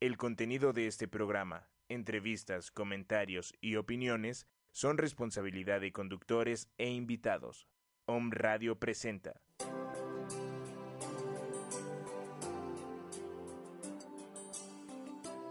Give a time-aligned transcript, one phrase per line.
[0.00, 7.66] El contenido de este programa, entrevistas, comentarios y opiniones son responsabilidad de conductores e invitados.
[8.06, 9.42] Om Radio presenta.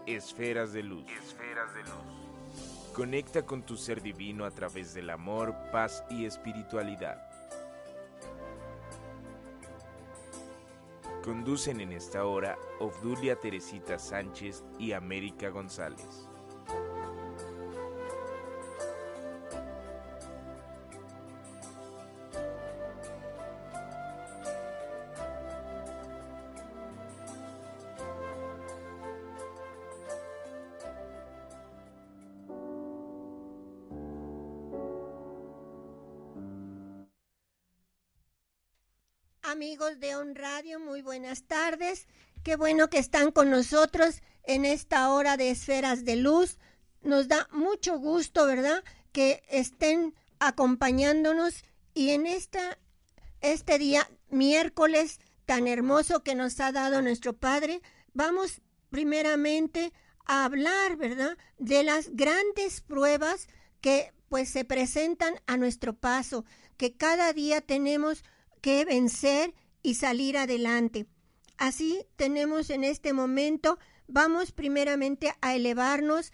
[0.06, 1.04] Esferas de luz.
[1.10, 2.94] Esferas de luz.
[2.94, 7.27] Conecta con tu ser divino a través del amor, paz y espiritualidad.
[11.28, 16.26] Conducen en esta hora Obdulia Teresita Sánchez y América González.
[39.58, 42.06] amigos de On Radio, buenas tardes.
[42.42, 46.58] Qué bueno que están con nosotros en esta hora de esferas de luz.
[47.00, 48.84] Nos da mucho gusto, ¿verdad?
[49.10, 52.78] Que estén acompañándonos y en esta,
[53.40, 57.80] este día, miércoles tan hermoso que nos ha dado nuestro Padre,
[58.12, 59.94] vamos primeramente
[60.26, 61.38] a hablar, ¿verdad?
[61.56, 63.48] De las grandes pruebas
[63.80, 66.44] que pues se presentan a nuestro paso,
[66.76, 68.24] que cada día tenemos
[68.60, 71.06] que vencer y salir adelante.
[71.56, 76.32] Así tenemos en este momento, vamos primeramente a elevarnos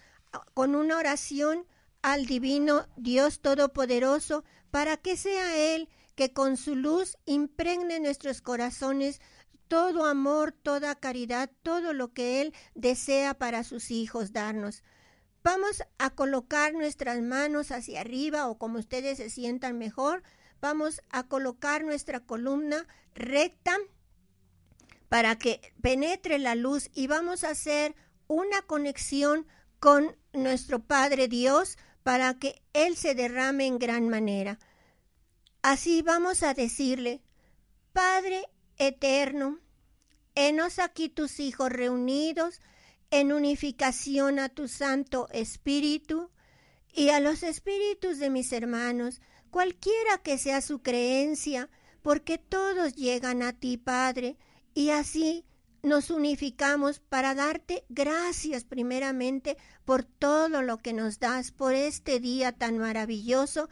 [0.54, 1.66] con una oración
[2.02, 9.20] al divino Dios Todopoderoso para que sea Él que con su luz impregne nuestros corazones
[9.68, 14.82] todo amor, toda caridad, todo lo que Él desea para sus hijos darnos.
[15.42, 20.22] Vamos a colocar nuestras manos hacia arriba o como ustedes se sientan mejor,
[20.64, 23.76] vamos a colocar nuestra columna recta
[25.10, 27.94] para que penetre la luz y vamos a hacer
[28.28, 29.46] una conexión
[29.78, 34.58] con nuestro Padre Dios para que Él se derrame en gran manera.
[35.60, 37.20] Así vamos a decirle,
[37.92, 39.58] Padre eterno,
[40.34, 42.62] henos aquí tus hijos reunidos
[43.10, 46.30] en unificación a tu Santo Espíritu
[46.90, 49.20] y a los espíritus de mis hermanos,
[49.54, 51.70] cualquiera que sea su creencia,
[52.02, 54.36] porque todos llegan a ti, Padre,
[54.74, 55.44] y así
[55.84, 62.50] nos unificamos para darte gracias primeramente por todo lo que nos das, por este día
[62.50, 63.68] tan maravilloso,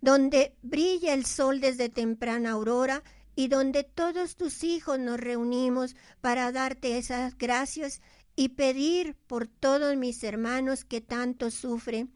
[0.00, 3.02] donde brilla el sol desde temprana aurora
[3.34, 8.00] y donde todos tus hijos nos reunimos para darte esas gracias
[8.36, 12.10] y pedir por todos mis hermanos que tanto sufren.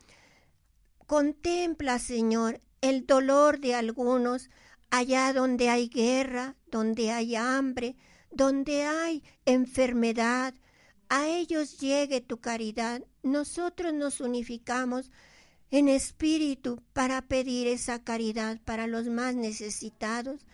[1.06, 4.50] Contempla, Señor, el dolor de algunos
[4.91, 7.96] allá donde hay guerra, donde hay hambre,
[8.30, 10.54] donde hay enfermedad.
[11.08, 13.02] A ellos llegue tu caridad.
[13.22, 15.10] Nosotros nos unificamos
[15.70, 20.47] en espíritu para pedir esa caridad para los más necesitados.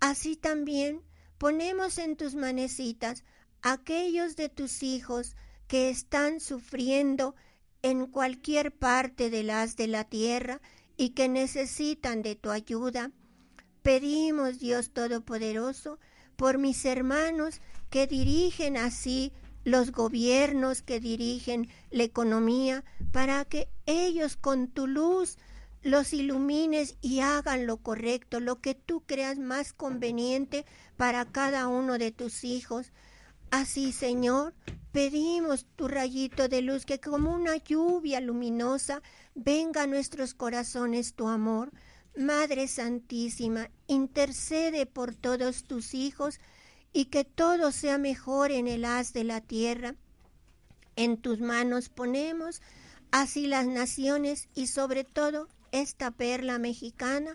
[0.00, 1.02] Así también
[1.38, 3.24] ponemos en tus manecitas
[3.62, 7.34] aquellos de tus hijos que están sufriendo
[7.82, 10.60] en cualquier parte de las de la tierra
[10.96, 13.10] y que necesitan de tu ayuda.
[13.82, 15.98] Pedimos, Dios Todopoderoso,
[16.36, 17.60] por mis hermanos
[17.90, 19.32] que dirigen así
[19.64, 25.38] los gobiernos, que dirigen la economía, para que ellos con tu luz
[25.82, 30.64] los ilumines y hagan lo correcto, lo que tú creas más conveniente
[30.96, 32.92] para cada uno de tus hijos.
[33.50, 34.54] Así, Señor,
[34.92, 39.02] pedimos tu rayito de luz que como una lluvia luminosa
[39.34, 41.72] venga a nuestros corazones tu amor.
[42.16, 46.38] Madre Santísima, intercede por todos tus hijos
[46.92, 49.96] y que todo sea mejor en el haz de la tierra.
[50.96, 52.62] En tus manos ponemos
[53.10, 57.32] así las naciones y sobre todo esta perla mexicana,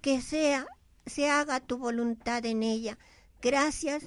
[0.00, 0.66] que sea,
[1.04, 2.98] se haga tu voluntad en ella.
[3.42, 4.04] Gracias.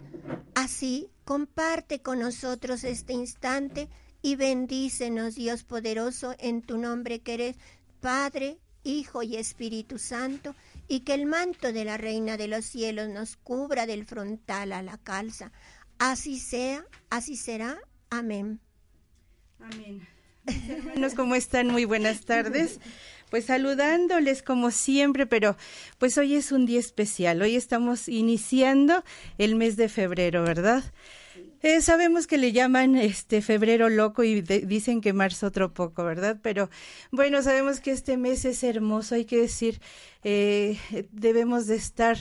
[0.55, 3.89] Así, comparte con nosotros este instante
[4.25, 7.57] y bendícenos, Dios poderoso, en tu nombre que eres
[7.99, 10.55] Padre, Hijo y Espíritu Santo,
[10.87, 14.81] y que el manto de la Reina de los cielos nos cubra del frontal a
[14.81, 15.51] la calza.
[15.99, 17.77] Así sea, así será.
[18.09, 18.59] Amén.
[19.59, 20.07] Amén.
[20.69, 21.67] hermanos, ¿cómo están?
[21.67, 22.79] Muy buenas tardes.
[23.29, 25.55] Pues saludándoles como siempre, pero
[25.99, 27.43] pues hoy es un día especial.
[27.43, 29.03] Hoy estamos iniciando
[29.37, 30.83] el mes de febrero, ¿verdad?
[31.65, 36.37] Eh, sabemos que le llaman este febrero loco y dicen que marzo otro poco, ¿verdad?
[36.43, 36.69] Pero
[37.09, 39.81] bueno, sabemos que este mes es hermoso, hay que decir,
[40.23, 40.77] eh,
[41.11, 42.17] debemos de estar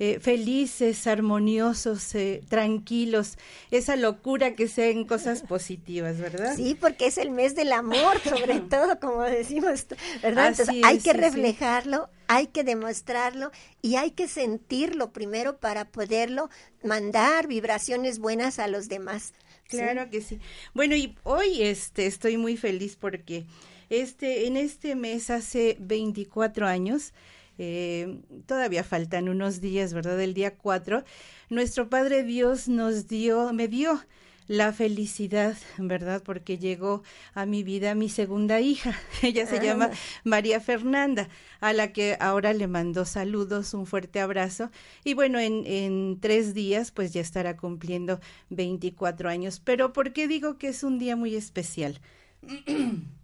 [0.00, 3.36] eh, felices, armoniosos, eh, tranquilos,
[3.72, 6.54] esa locura que sea en cosas positivas, ¿verdad?
[6.54, 9.86] Sí, porque es el mes del amor, sobre todo, como decimos,
[10.22, 10.48] ¿verdad?
[10.48, 13.50] Entonces, hay que reflejarlo, hay que demostrarlo
[13.82, 16.48] y hay que sentirlo primero para poderlo
[16.84, 19.32] mandar vibraciones buenas a los demás.
[19.68, 20.38] Claro que sí.
[20.74, 23.46] Bueno, y hoy este estoy muy feliz porque
[23.90, 27.12] este en este mes hace 24 años
[27.58, 30.20] eh, todavía faltan unos días, ¿verdad?
[30.20, 31.04] El día 4,
[31.50, 34.00] nuestro Padre Dios nos dio, me dio
[34.48, 36.22] la felicidad, ¿verdad?
[36.24, 37.02] Porque llegó
[37.34, 38.98] a mi vida mi segunda hija.
[39.22, 39.96] Ella se llama ah.
[40.24, 41.28] María Fernanda,
[41.60, 44.70] a la que ahora le mando saludos, un fuerte abrazo.
[45.04, 49.60] Y bueno, en, en tres días pues ya estará cumpliendo 24 años.
[49.62, 52.00] Pero ¿por qué digo que es un día muy especial?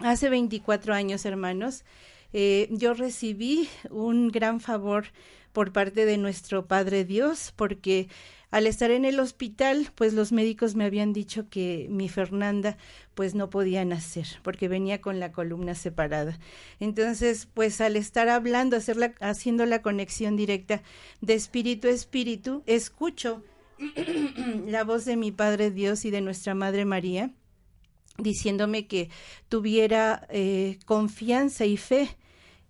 [0.00, 1.84] Hace 24 años, hermanos,
[2.32, 5.06] eh, yo recibí un gran favor
[5.52, 8.08] por parte de nuestro Padre Dios, porque
[8.50, 12.76] al estar en el hospital, pues los médicos me habían dicho que mi Fernanda
[13.14, 16.38] pues no podía nacer, porque venía con la columna separada.
[16.80, 20.82] Entonces, pues al estar hablando, hacer haciendo la conexión directa
[21.20, 23.44] de espíritu a espíritu, escucho
[24.66, 27.30] la voz de mi Padre Dios y de nuestra Madre María,
[28.18, 29.10] diciéndome que
[29.48, 32.16] tuviera eh, confianza y fe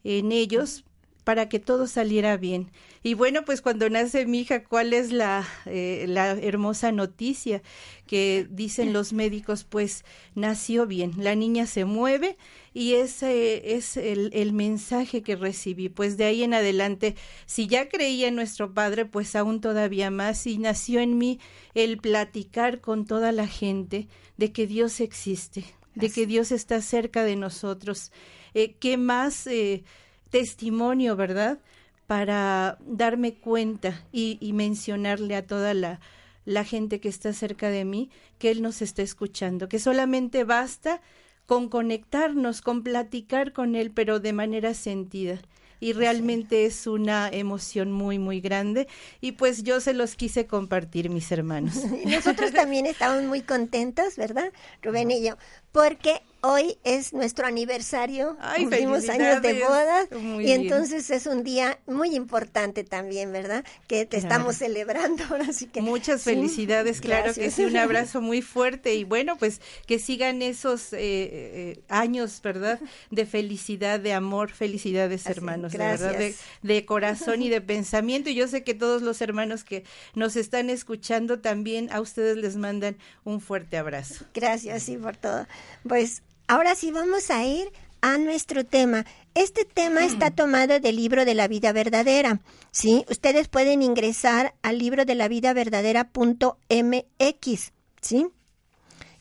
[0.05, 0.85] en ellos
[1.25, 2.71] para que todo saliera bien.
[3.03, 7.63] Y bueno, pues cuando nace mi hija, ¿cuál es la, eh, la hermosa noticia
[8.07, 9.65] que dicen los médicos?
[9.65, 10.05] Pues
[10.35, 12.37] nació bien, la niña se mueve
[12.75, 15.89] y ese es el, el mensaje que recibí.
[15.89, 17.17] Pues de ahí en adelante,
[17.47, 21.39] si ya creía en nuestro Padre, pues aún todavía más y nació en mí
[21.75, 25.65] el platicar con toda la gente de que Dios existe,
[25.95, 28.13] de que Dios está cerca de nosotros.
[28.55, 29.47] Eh, ¿Qué más?
[29.47, 29.85] Eh,
[30.31, 31.59] testimonio, ¿verdad?
[32.07, 36.01] Para darme cuenta y, y mencionarle a toda la,
[36.45, 41.01] la gente que está cerca de mí que Él nos está escuchando, que solamente basta
[41.47, 45.41] con conectarnos, con platicar con Él, pero de manera sentida
[45.81, 48.87] y realmente es una emoción muy, muy grande
[49.21, 51.75] y pues yo se los quise compartir, mis hermanos.
[52.07, 54.53] Nosotros también estamos muy contentos, ¿verdad,
[54.83, 55.37] Rubén y yo?
[55.73, 60.07] Porque hoy es nuestro aniversario, Ay, cumplimos años de boda.
[60.41, 63.65] Y entonces es un día muy importante también, ¿verdad?
[63.87, 68.43] Que te estamos celebrando ahora, así que muchas felicidades, claro que sí, un abrazo muy
[68.43, 72.81] fuerte y bueno, pues que sigan esos eh, eh, años, ¿verdad?
[73.11, 78.31] De felicidad, de amor, felicidades hermanos, de verdad, de, de corazón y de pensamiento.
[78.31, 79.85] Y yo sé que todos los hermanos que
[80.15, 84.25] nos están escuchando también a ustedes les mandan un fuerte abrazo.
[84.35, 85.47] Gracias, sí, por todo.
[85.87, 89.07] Pues ahora sí vamos a ir a nuestro tema.
[89.35, 92.41] Este tema está tomado del libro de la vida verdadera.
[92.73, 93.05] ¿sí?
[93.09, 97.73] Ustedes pueden ingresar al libro de la vida verdadera.mx.
[98.03, 98.27] ¿sí?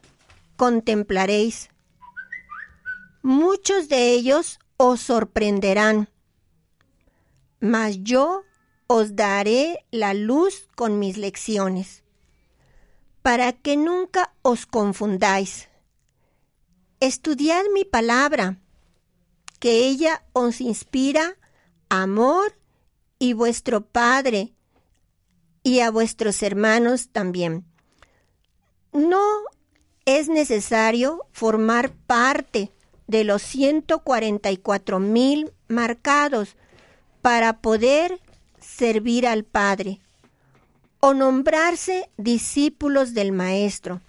[0.56, 1.70] contemplaréis.
[3.22, 6.08] Muchos de ellos os sorprenderán,
[7.60, 8.42] mas yo
[8.88, 12.02] os daré la luz con mis lecciones,
[13.22, 15.68] para que nunca os confundáis.
[16.98, 18.58] Estudiad mi palabra,
[19.60, 21.36] que ella os inspira
[21.92, 22.56] amor
[23.18, 24.54] y vuestro Padre
[25.62, 27.66] y a vuestros hermanos también.
[28.94, 29.22] No
[30.06, 32.70] es necesario formar parte
[33.06, 36.56] de los 144 mil marcados
[37.20, 38.20] para poder
[38.58, 40.00] servir al Padre
[41.00, 44.00] o nombrarse discípulos del Maestro.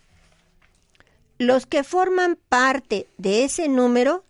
[1.37, 4.23] Los que forman parte de ese número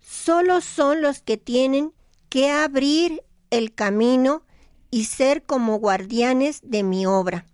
[0.00, 1.92] solo son los que tienen
[2.28, 4.42] que abrir el camino
[4.90, 7.46] y ser como guardianes de mi obra.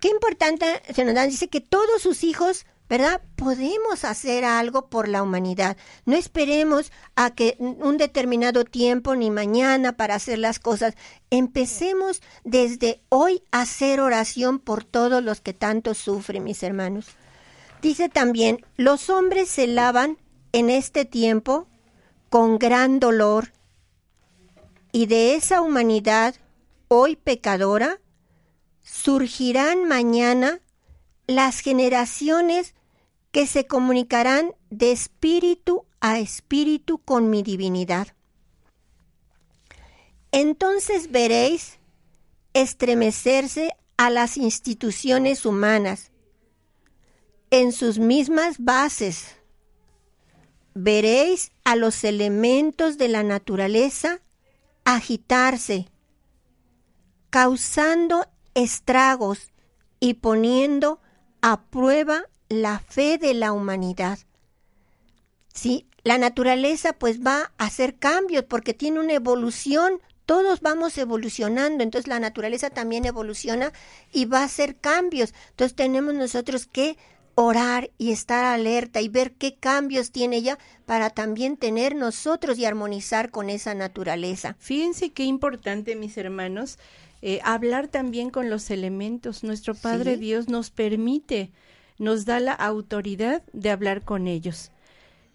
[0.00, 3.22] Qué importante se nos da, dice que todos sus hijos, ¿verdad?
[3.36, 5.78] Podemos hacer algo por la humanidad.
[6.04, 10.94] No esperemos a que un determinado tiempo ni mañana para hacer las cosas.
[11.30, 17.06] Empecemos desde hoy a hacer oración por todos los que tanto sufren, mis hermanos.
[17.80, 20.18] Dice también, los hombres se lavan
[20.52, 21.66] en este tiempo
[22.34, 23.52] con gran dolor,
[24.90, 26.34] y de esa humanidad
[26.88, 28.00] hoy pecadora,
[28.82, 30.58] surgirán mañana
[31.28, 32.74] las generaciones
[33.30, 38.08] que se comunicarán de espíritu a espíritu con mi divinidad.
[40.32, 41.78] Entonces veréis
[42.52, 46.10] estremecerse a las instituciones humanas
[47.50, 49.36] en sus mismas bases.
[50.74, 54.20] Veréis a los elementos de la naturaleza
[54.84, 55.88] agitarse,
[57.30, 59.50] causando estragos
[60.00, 61.00] y poniendo
[61.40, 64.18] a prueba la fe de la humanidad.
[65.52, 71.82] Sí, la naturaleza pues va a hacer cambios porque tiene una evolución, todos vamos evolucionando,
[71.82, 73.72] entonces la naturaleza también evoluciona
[74.12, 75.32] y va a hacer cambios.
[75.50, 76.98] Entonces tenemos nosotros que
[77.34, 82.64] orar y estar alerta y ver qué cambios tiene ella para también tener nosotros y
[82.64, 84.56] armonizar con esa naturaleza.
[84.58, 86.78] Fíjense qué importante, mis hermanos,
[87.22, 89.42] eh, hablar también con los elementos.
[89.42, 91.50] Nuestro Padre Dios nos permite,
[91.98, 94.70] nos da la autoridad de hablar con ellos.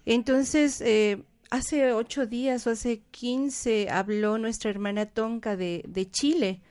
[0.05, 6.61] Entonces, eh, hace ocho días o hace quince habló nuestra hermana Tonka de, de Chile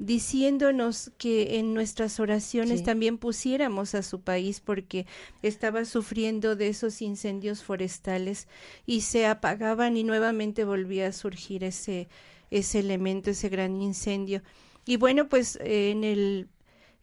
[0.00, 5.06] diciéndonos que en nuestras oraciones también pusiéramos a su país porque
[5.42, 8.48] estaba sufriendo de esos incendios forestales
[8.86, 12.08] y se apagaban y nuevamente volvía a surgir ese
[12.50, 14.42] ese elemento, ese gran incendio.
[14.84, 16.48] Y bueno, pues en el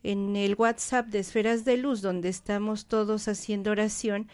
[0.03, 4.27] en el WhatsApp de Esferas de Luz, donde estamos todos haciendo oración,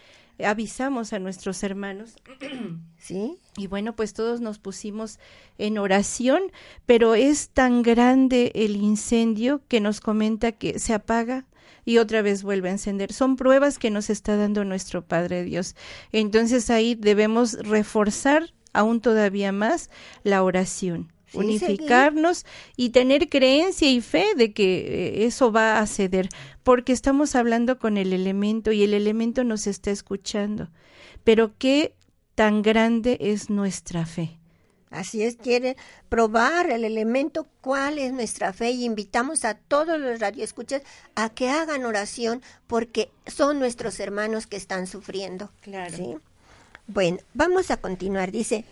[0.44, 2.16] avisamos a nuestros hermanos.
[2.98, 3.38] ¿Sí?
[3.58, 5.20] Y bueno, pues todos nos pusimos
[5.58, 6.42] en oración,
[6.86, 11.46] pero es tan grande el incendio que nos comenta que se apaga
[11.86, 13.14] y otra vez vuelve a encender.
[13.14, 15.76] Son pruebas que nos está dando nuestro Padre Dios.
[16.12, 19.90] Entonces ahí debemos reforzar aún todavía más
[20.24, 26.30] la oración unificarnos y tener creencia y fe de que eh, eso va a ceder,
[26.64, 30.70] porque estamos hablando con el elemento y el elemento nos está escuchando.
[31.24, 31.96] Pero qué
[32.36, 34.40] tan grande es nuestra fe.
[34.94, 35.76] Así es, quiere
[36.08, 40.84] probar el elemento cuál es nuestra fe y invitamos a todos los radioescuchas
[41.16, 45.52] a que hagan oración porque son nuestros hermanos que están sufriendo.
[45.62, 46.22] Claro.
[46.86, 48.32] Bueno, vamos a continuar.
[48.32, 48.66] Dice,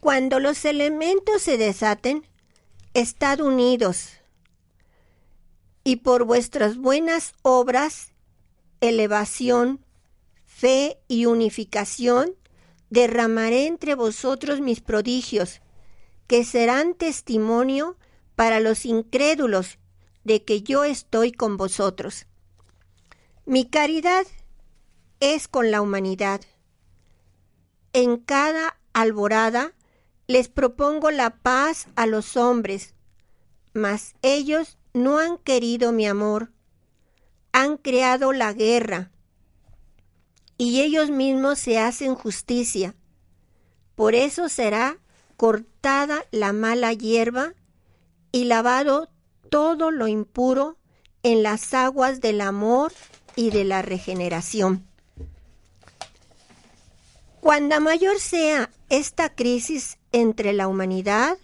[0.00, 2.26] cuando los elementos se desaten,
[2.94, 4.10] estad unidos,
[5.84, 8.12] y por vuestras buenas obras,
[8.80, 9.84] elevación,
[10.44, 12.34] fe y unificación,
[12.90, 15.60] derramaré entre vosotros mis prodigios,
[16.26, 17.96] que serán testimonio
[18.34, 19.78] para los incrédulos
[20.24, 22.26] de que yo estoy con vosotros.
[23.44, 24.26] Mi caridad
[25.20, 26.40] es con la humanidad.
[27.92, 29.72] En cada alborada
[30.26, 32.94] les propongo la paz a los hombres,
[33.72, 36.50] mas ellos no han querido mi amor,
[37.52, 39.10] han creado la guerra,
[40.58, 42.94] y ellos mismos se hacen justicia.
[43.94, 44.98] Por eso será
[45.36, 47.52] cortada la mala hierba
[48.32, 49.10] y lavado
[49.50, 50.76] todo lo impuro
[51.22, 52.92] en las aguas del amor
[53.36, 54.86] y de la regeneración.
[57.40, 61.36] Cuando mayor sea esta crisis entre la humanidad,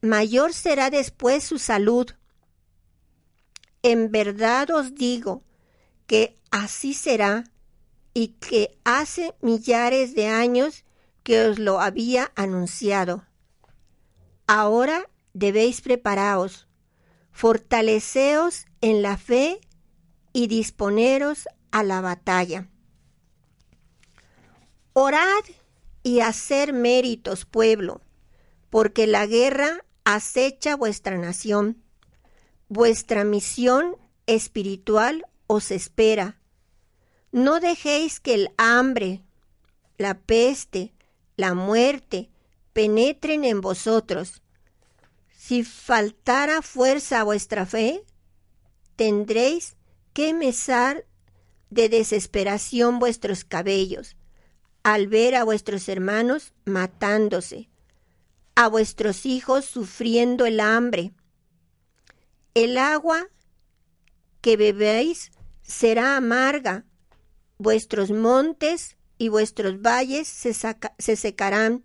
[0.00, 2.10] mayor será después su salud.
[3.84, 5.44] En verdad os digo
[6.08, 7.44] que así será
[8.12, 10.84] y que hace millares de años
[11.22, 13.24] que os lo había anunciado.
[14.48, 16.66] Ahora debéis preparaos,
[17.30, 19.60] fortaleceos en la fe
[20.32, 22.68] y disponeros a la batalla.
[24.92, 25.44] Orad
[26.02, 28.00] y hacer méritos, pueblo,
[28.70, 31.82] porque la guerra acecha vuestra nación.
[32.68, 36.38] Vuestra misión espiritual os espera.
[37.32, 39.22] No dejéis que el hambre,
[39.98, 40.94] la peste,
[41.36, 42.30] la muerte
[42.72, 44.42] penetren en vosotros.
[45.36, 48.04] Si faltara fuerza a vuestra fe,
[48.96, 49.76] tendréis
[50.12, 51.06] que mesar
[51.70, 54.16] de desesperación vuestros cabellos
[54.82, 57.68] al ver a vuestros hermanos matándose,
[58.54, 61.12] a vuestros hijos sufriendo el hambre.
[62.54, 63.28] El agua
[64.40, 65.30] que bebéis
[65.62, 66.84] será amarga,
[67.58, 71.84] vuestros montes y vuestros valles se, se secarán,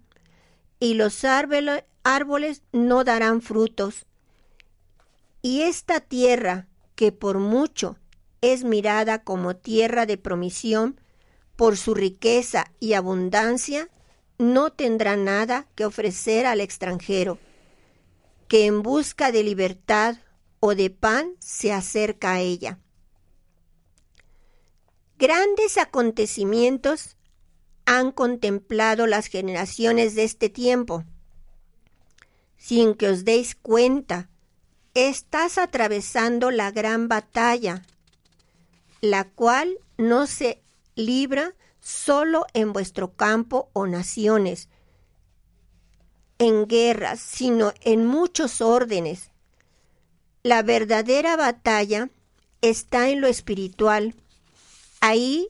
[0.79, 4.05] y los árboles no darán frutos.
[5.41, 7.97] Y esta tierra, que por mucho
[8.41, 10.99] es mirada como tierra de promisión,
[11.55, 13.89] por su riqueza y abundancia,
[14.37, 17.39] no tendrá nada que ofrecer al extranjero,
[18.47, 20.17] que en busca de libertad
[20.59, 22.79] o de pan se acerca a ella.
[25.17, 27.15] Grandes acontecimientos
[27.85, 31.05] han contemplado las generaciones de este tiempo.
[32.57, 34.29] Sin que os deis cuenta,
[34.93, 37.83] estás atravesando la gran batalla,
[39.01, 40.64] la cual no se
[40.95, 44.69] libra solo en vuestro campo o naciones,
[46.39, 49.29] en guerras, sino en muchos órdenes.
[50.43, 52.09] La verdadera batalla
[52.61, 54.15] está en lo espiritual,
[54.99, 55.47] ahí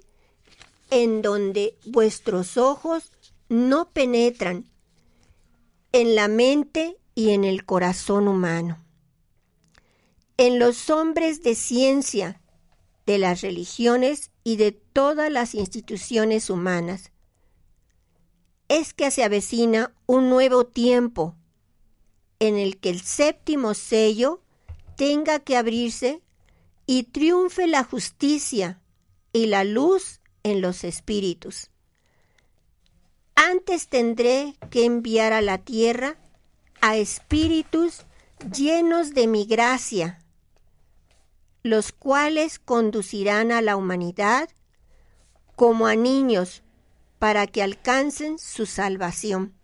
[0.91, 3.11] en donde vuestros ojos
[3.49, 4.65] no penetran,
[5.91, 8.83] en la mente y en el corazón humano.
[10.37, 12.41] En los hombres de ciencia,
[13.05, 17.11] de las religiones y de todas las instituciones humanas.
[18.69, 21.35] Es que se avecina un nuevo tiempo
[22.39, 24.41] en el que el séptimo sello
[24.95, 26.21] tenga que abrirse
[26.85, 28.79] y triunfe la justicia
[29.33, 31.71] y la luz en los espíritus.
[33.33, 36.17] Antes tendré que enviar a la tierra
[36.81, 38.01] a espíritus
[38.55, 40.19] llenos de mi gracia,
[41.65, 44.49] los cuales conducirán a la humanidad
[45.55, 46.61] como a niños
[47.17, 49.55] para que alcancen su salvación.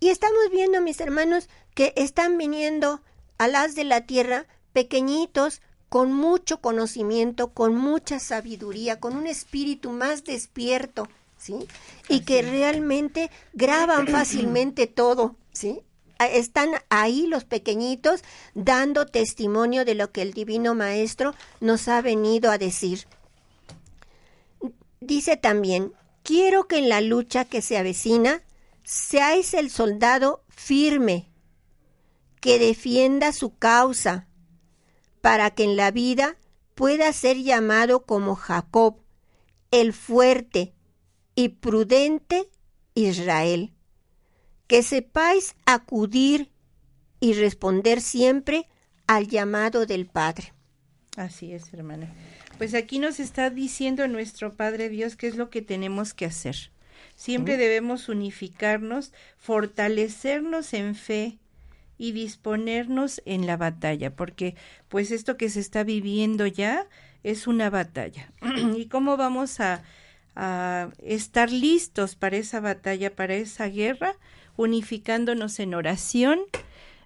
[0.00, 3.00] Y estamos viendo, mis hermanos, que están viniendo
[3.38, 9.92] a las de la tierra pequeñitos, con mucho conocimiento, con mucha sabiduría, con un espíritu
[9.92, 11.68] más despierto, ¿sí?
[12.08, 15.84] Y que realmente graban fácilmente todo, ¿sí?
[16.26, 18.22] Están ahí los pequeñitos
[18.54, 23.06] dando testimonio de lo que el Divino Maestro nos ha venido a decir.
[25.00, 25.92] Dice también,
[26.24, 28.42] quiero que en la lucha que se avecina
[28.84, 31.30] seáis el soldado firme,
[32.40, 34.26] que defienda su causa,
[35.20, 36.36] para que en la vida
[36.74, 39.00] pueda ser llamado como Jacob,
[39.70, 40.74] el fuerte
[41.34, 42.50] y prudente
[42.94, 43.77] Israel
[44.68, 46.52] que sepáis acudir
[47.18, 48.68] y responder siempre
[49.08, 50.52] al llamado del Padre.
[51.16, 52.12] Así es, hermana.
[52.58, 56.70] Pues aquí nos está diciendo nuestro Padre Dios qué es lo que tenemos que hacer.
[57.16, 61.38] Siempre debemos unificarnos, fortalecernos en fe
[61.96, 64.54] y disponernos en la batalla, porque
[64.88, 66.86] pues esto que se está viviendo ya
[67.24, 68.32] es una batalla.
[68.76, 69.82] ¿Y cómo vamos a,
[70.36, 74.14] a estar listos para esa batalla, para esa guerra?
[74.58, 76.40] Unificándonos en oración,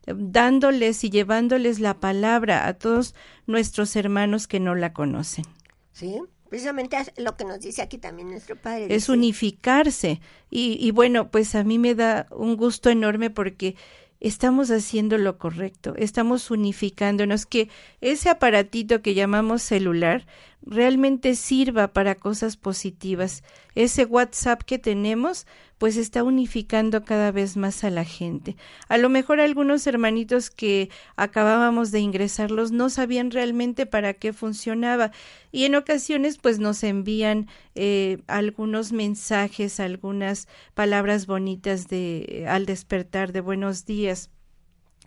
[0.06, 3.14] dándoles y llevándoles la palabra a todos
[3.46, 5.44] nuestros hermanos que no la conocen.
[5.92, 8.92] Sí, precisamente lo que nos dice aquí también nuestro Padre.
[8.92, 10.20] Es unificarse.
[10.50, 13.76] Y, y bueno, pues a mí me da un gusto enorme porque
[14.18, 17.68] estamos haciendo lo correcto, estamos unificándonos, que
[18.00, 20.26] ese aparatito que llamamos celular
[20.64, 23.42] realmente sirva para cosas positivas.
[23.74, 25.46] Ese WhatsApp que tenemos,
[25.78, 28.56] pues está unificando cada vez más a la gente.
[28.88, 35.10] A lo mejor algunos hermanitos que acabábamos de ingresarlos no sabían realmente para qué funcionaba
[35.50, 43.32] y en ocasiones pues nos envían eh, algunos mensajes, algunas palabras bonitas de al despertar
[43.32, 44.30] de buenos días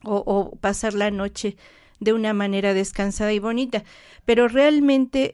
[0.03, 1.57] o pasar la noche
[1.99, 3.83] de una manera descansada y bonita.
[4.25, 5.31] Pero realmente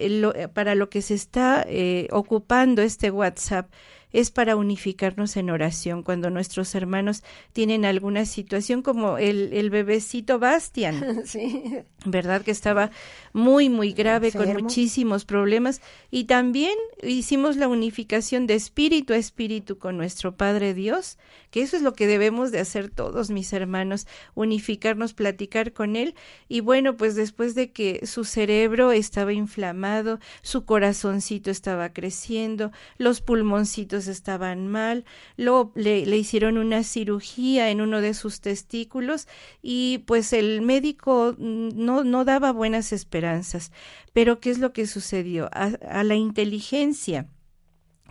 [0.54, 3.72] para lo que se está eh, ocupando este WhatsApp
[4.14, 10.40] es para unificarnos en oración cuando nuestros hermanos tienen alguna situación como el, el bebecito
[10.40, 11.24] Bastian,
[12.06, 12.42] ¿verdad?
[12.42, 12.92] Que estaba
[13.34, 15.82] muy, muy grave, con muchísimos problemas.
[16.10, 21.18] Y también hicimos la unificación de espíritu a espíritu con nuestro Padre Dios,
[21.50, 26.16] que eso es lo que debemos de hacer todos mis hermanos, unificarnos, platicar con Él.
[26.48, 33.22] Y bueno, pues después de que su cerebro estaba inflamado, su corazoncito estaba creciendo, los
[33.22, 35.06] pulmoncitos estaban mal,
[35.38, 39.28] luego le, le hicieron una cirugía en uno de sus testículos
[39.62, 43.72] y pues el médico no, no daba buenas esperanzas.
[44.14, 45.50] Pero ¿qué es lo que sucedió?
[45.52, 47.28] a la inteligencia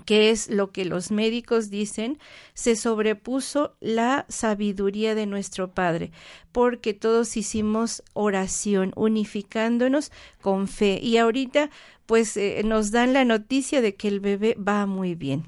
[0.05, 2.19] que es lo que los médicos dicen,
[2.55, 6.11] se sobrepuso la sabiduría de nuestro Padre,
[6.53, 10.99] porque todos hicimos oración, unificándonos con fe.
[11.03, 11.71] Y ahorita,
[12.07, 15.45] pues, eh, nos dan la noticia de que el bebé va muy bien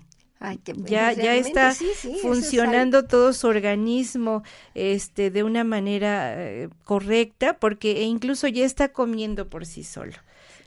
[0.85, 1.75] ya ya está
[2.21, 4.43] funcionando todo su organismo
[4.75, 10.15] este de una manera eh, correcta porque e incluso ya está comiendo por sí solo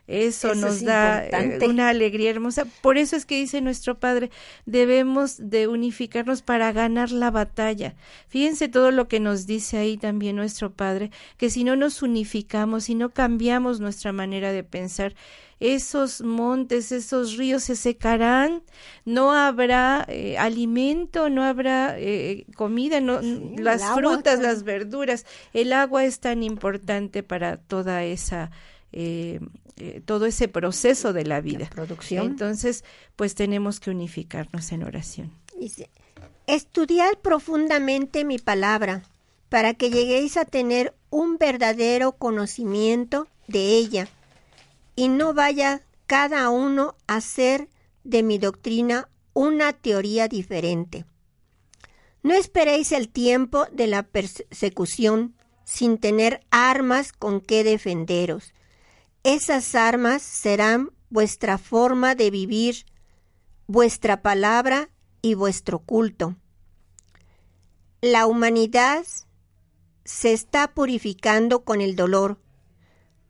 [0.07, 2.65] Eso, nos da eh, una alegría hermosa.
[2.83, 4.29] Por eso es que dice nuestro Padre,
[4.67, 7.95] debemos de unificarnos para ganar la batalla.
[8.27, 12.83] Fíjense todo lo que nos dice ahí también nuestro Padre, que si no nos unificamos,
[12.83, 15.15] si no cambiamos nuestra manera de pensar,
[15.59, 18.63] esos montes, esos ríos se secarán,
[19.05, 25.25] no habrá eh, alimento, no habrá eh, comida, no, las frutas, las verduras.
[25.53, 28.51] El agua es tan importante para toda esa
[28.91, 29.39] eh,
[30.05, 31.69] todo ese proceso de la vida.
[31.69, 32.27] producción.
[32.27, 32.85] Entonces,
[33.17, 35.31] pues tenemos que unificarnos en oración.
[35.59, 35.89] Dice,
[36.47, 39.03] estudiad profundamente mi palabra
[39.49, 44.07] para que lleguéis a tener un verdadero conocimiento de ella
[44.95, 47.69] y no vaya cada uno a hacer
[48.03, 51.05] de mi doctrina una teoría diferente.
[52.23, 58.53] No esperéis el tiempo de la persecución sin tener armas con que defenderos.
[59.23, 62.85] Esas armas serán vuestra forma de vivir,
[63.67, 64.89] vuestra palabra
[65.21, 66.35] y vuestro culto.
[68.01, 69.05] La humanidad
[70.03, 72.39] se está purificando con el dolor,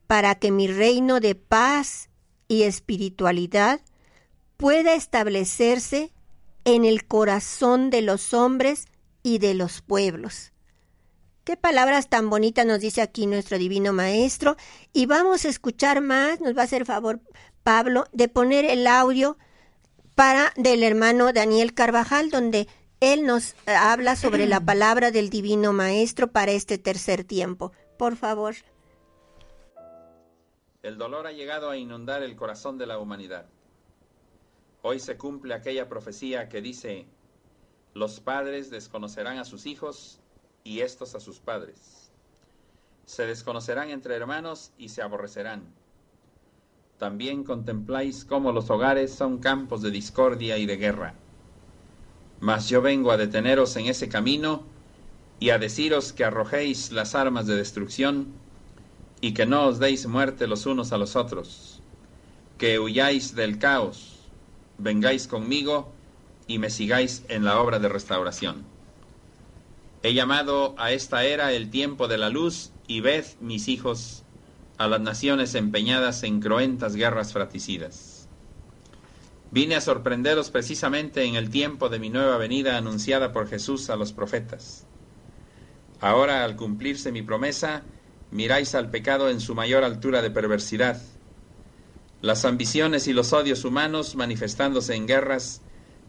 [0.07, 2.09] para que mi reino de paz
[2.47, 3.81] y espiritualidad
[4.57, 6.13] pueda establecerse
[6.63, 8.85] en el corazón de los hombres
[9.23, 10.51] y de los pueblos.
[11.43, 14.57] Qué palabras tan bonitas nos dice aquí nuestro divino maestro.
[14.93, 17.21] Y vamos a escuchar más, nos va a hacer favor
[17.61, 19.37] Pablo, de poner el audio
[20.15, 22.67] para del hermano Daniel Carvajal, donde
[22.99, 27.71] él nos habla sobre la palabra del divino maestro para este tercer tiempo.
[27.99, 28.55] Por favor.
[30.85, 33.47] El dolor ha llegado a inundar el corazón de la humanidad.
[34.83, 37.07] Hoy se cumple aquella profecía que dice,
[37.95, 40.19] los padres desconocerán a sus hijos
[40.63, 42.11] y estos a sus padres.
[43.07, 45.73] Se desconocerán entre hermanos y se aborrecerán.
[46.99, 51.15] También contempláis cómo los hogares son campos de discordia y de guerra.
[52.41, 54.67] Mas yo vengo a deteneros en ese camino
[55.39, 58.44] y a deciros que arrojéis las armas de destrucción
[59.25, 61.81] y que no os deis muerte los unos a los otros,
[62.59, 64.19] que huyáis del caos,
[64.77, 65.91] vengáis conmigo
[66.45, 68.65] y me sigáis en la obra de restauración.
[70.03, 74.21] He llamado a esta era el tiempo de la luz y ved, mis hijos,
[74.77, 78.27] a las naciones empeñadas en cruentas guerras fratricidas.
[79.49, 83.95] Vine a sorprenderos precisamente en el tiempo de mi nueva venida anunciada por Jesús a
[83.95, 84.85] los profetas.
[85.99, 87.81] Ahora, al cumplirse mi promesa,
[88.35, 91.01] miráis al pecado en su mayor altura de perversidad,
[92.21, 95.61] las ambiciones y los odios humanos manifestándose en guerras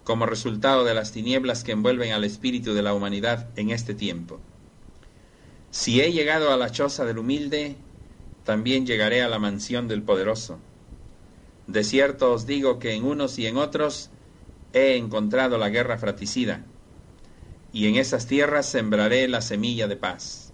[0.03, 4.41] como resultado de las tinieblas que envuelven al espíritu de la humanidad en este tiempo.
[5.71, 7.77] Si he llegado a la choza del humilde,
[8.45, 10.59] también llegaré a la mansión del poderoso.
[11.67, 14.11] De cierto os digo que en unos y en otros
[14.73, 16.65] he encontrado la guerra fratricida,
[17.73, 20.46] y en esas tierras sembraré la semilla de paz.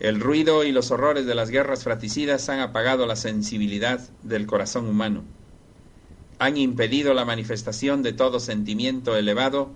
[0.00, 4.88] El ruido y los horrores de las guerras fratricidas han apagado la sensibilidad del corazón
[4.88, 5.24] humano.
[6.38, 9.68] Han impedido la manifestación de todo sentimiento elevado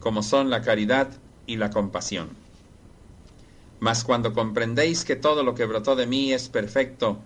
[0.00, 2.30] como son la caridad y la compasión.
[3.78, 7.22] Mas cuando comprendéis que todo lo que brotó de mí es perfecto,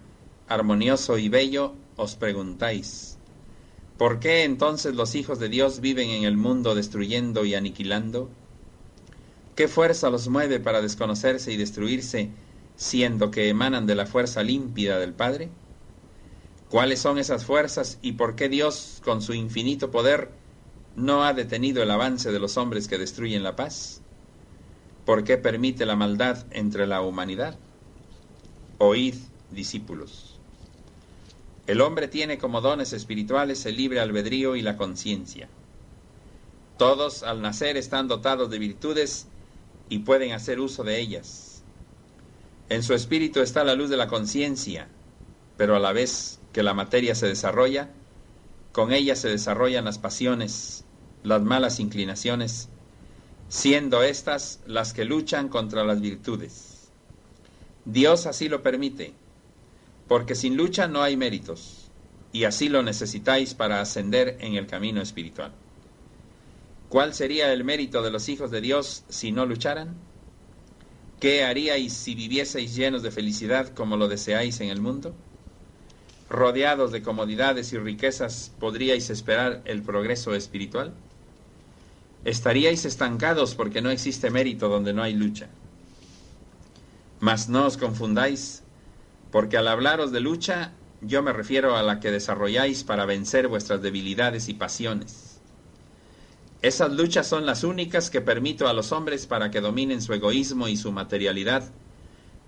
[0.46, 3.16] armonioso y bello, os preguntáis,
[3.96, 8.28] ¿por qué entonces los hijos de Dios viven en el mundo destruyendo y aniquilando?
[9.54, 12.30] ¿Qué fuerza los mueve para desconocerse y destruirse,
[12.76, 15.50] siendo que emanan de la fuerza límpida del Padre?
[16.70, 20.30] ¿Cuáles son esas fuerzas y por qué Dios, con su infinito poder,
[20.96, 24.00] no ha detenido el avance de los hombres que destruyen la paz?
[25.04, 27.58] ¿Por qué permite la maldad entre la humanidad?
[28.78, 29.16] Oíd,
[29.50, 30.38] discípulos.
[31.66, 35.48] El hombre tiene como dones espirituales el libre albedrío y la conciencia.
[36.78, 39.26] Todos al nacer están dotados de virtudes
[39.92, 41.62] y pueden hacer uso de ellas.
[42.70, 44.88] En su espíritu está la luz de la conciencia,
[45.58, 47.90] pero a la vez que la materia se desarrolla,
[48.72, 50.86] con ella se desarrollan las pasiones,
[51.22, 52.70] las malas inclinaciones,
[53.50, 56.88] siendo éstas las que luchan contra las virtudes.
[57.84, 59.12] Dios así lo permite,
[60.08, 61.90] porque sin lucha no hay méritos,
[62.32, 65.52] y así lo necesitáis para ascender en el camino espiritual.
[66.92, 69.94] ¿Cuál sería el mérito de los hijos de Dios si no lucharan?
[71.20, 75.14] ¿Qué haríais si vivieseis llenos de felicidad como lo deseáis en el mundo?
[76.28, 80.92] ¿Rodeados de comodidades y riquezas podríais esperar el progreso espiritual?
[82.26, 85.48] Estaríais estancados porque no existe mérito donde no hay lucha.
[87.20, 88.64] Mas no os confundáis,
[89.30, 93.80] porque al hablaros de lucha, yo me refiero a la que desarrolláis para vencer vuestras
[93.80, 95.31] debilidades y pasiones.
[96.62, 100.68] Esas luchas son las únicas que permito a los hombres para que dominen su egoísmo
[100.68, 101.72] y su materialidad,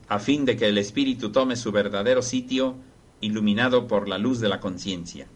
[0.07, 2.77] a fin de que el espíritu tome su verdadero sitio,
[3.21, 5.27] iluminado por la luz de la conciencia.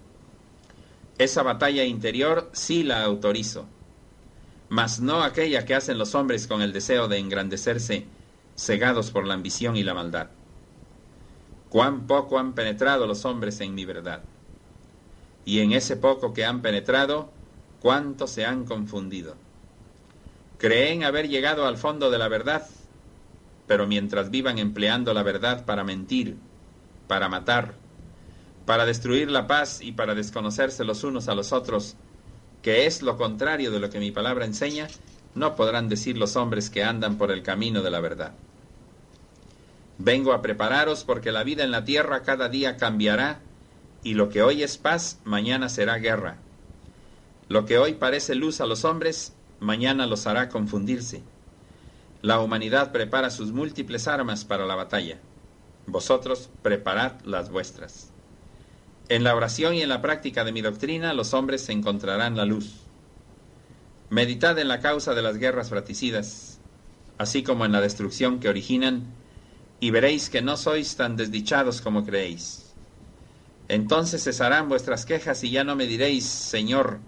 [1.18, 3.66] Esa batalla interior sí la autorizo,
[4.68, 8.06] mas no aquella que hacen los hombres con el deseo de engrandecerse,
[8.56, 10.28] cegados por la ambición y la maldad.
[11.68, 14.22] Cuán poco han penetrado los hombres en mi verdad.
[15.44, 17.30] Y en ese poco que han penetrado,
[17.80, 19.36] cuánto se han confundido.
[20.58, 22.66] Creen haber llegado al fondo de la verdad,
[23.66, 26.36] pero mientras vivan empleando la verdad para mentir,
[27.06, 27.74] para matar,
[28.66, 31.96] para destruir la paz y para desconocerse los unos a los otros,
[32.62, 34.88] que es lo contrario de lo que mi palabra enseña,
[35.34, 38.32] no podrán decir los hombres que andan por el camino de la verdad.
[39.98, 43.40] Vengo a prepararos porque la vida en la tierra cada día cambiará
[44.02, 46.38] y lo que hoy es paz, mañana será guerra.
[47.48, 51.22] Lo que hoy parece luz a los hombres, mañana los hará confundirse.
[52.20, 55.18] La humanidad prepara sus múltiples armas para la batalla.
[55.87, 58.11] Vosotros preparad las vuestras.
[59.08, 62.82] En la oración y en la práctica de mi doctrina los hombres encontrarán la luz.
[64.11, 66.58] Meditad en la causa de las guerras fratricidas,
[67.16, 69.06] así como en la destrucción que originan,
[69.80, 72.74] y veréis que no sois tan desdichados como creéis.
[73.68, 77.00] Entonces cesarán vuestras quejas y ya no me diréis, Señor,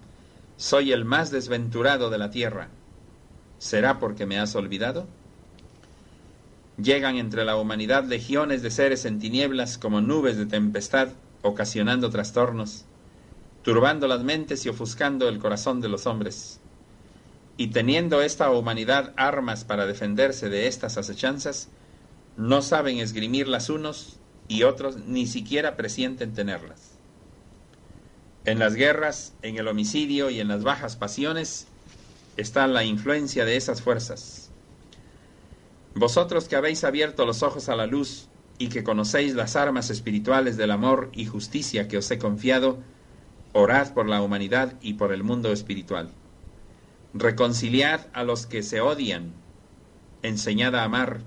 [0.61, 2.69] soy el más desventurado de la tierra.
[3.57, 5.07] ¿Será porque me has olvidado?
[6.77, 11.09] Llegan entre la humanidad legiones de seres en tinieblas como nubes de tempestad
[11.41, 12.85] ocasionando trastornos,
[13.63, 16.61] turbando las mentes y ofuscando el corazón de los hombres.
[17.57, 21.71] Y teniendo esta humanidad armas para defenderse de estas acechanzas,
[22.37, 26.90] no saben esgrimirlas unos y otros ni siquiera presienten tenerlas.
[28.47, 31.67] En las guerras, en el homicidio y en las bajas pasiones
[32.39, 34.51] está la influencia de esas fuerzas.
[35.95, 40.57] Vosotros que habéis abierto los ojos a la luz y que conocéis las armas espirituales
[40.57, 42.79] del amor y justicia que os he confiado,
[43.53, 46.11] orad por la humanidad y por el mundo espiritual.
[47.13, 49.35] Reconciliad a los que se odian,
[50.23, 51.21] enseñad a amar,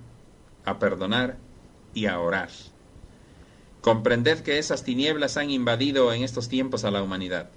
[0.65, 1.38] a perdonar
[1.93, 2.49] y a orar.
[3.84, 7.50] Comprended que esas tinieblas han invadido en estos tiempos a la humanidad.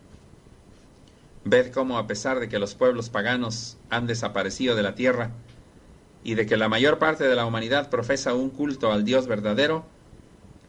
[1.44, 5.30] Ved cómo a pesar de que los pueblos paganos han desaparecido de la tierra,
[6.24, 9.86] y de que la mayor parte de la humanidad profesa un culto al Dios verdadero,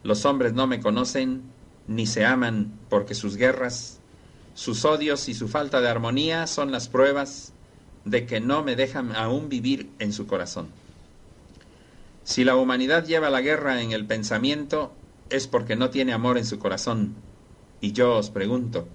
[0.04, 1.42] los hombres no me conocen
[1.88, 3.98] ni se aman porque sus guerras,
[4.54, 7.52] sus odios y su falta de armonía son las pruebas
[8.04, 10.68] de que no me dejan aún vivir en su corazón.
[12.22, 14.92] Si la humanidad lleva la guerra en el pensamiento,
[15.30, 17.14] es porque no tiene amor en su corazón.
[17.80, 18.88] Y yo os pregunto,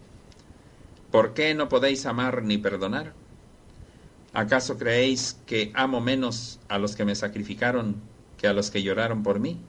[1.11, 3.13] ¿por qué no podéis amar ni perdonar?
[4.33, 8.01] ¿Acaso creéis que amo menos a los que me sacrificaron
[8.37, 9.59] que a los que lloraron por mí?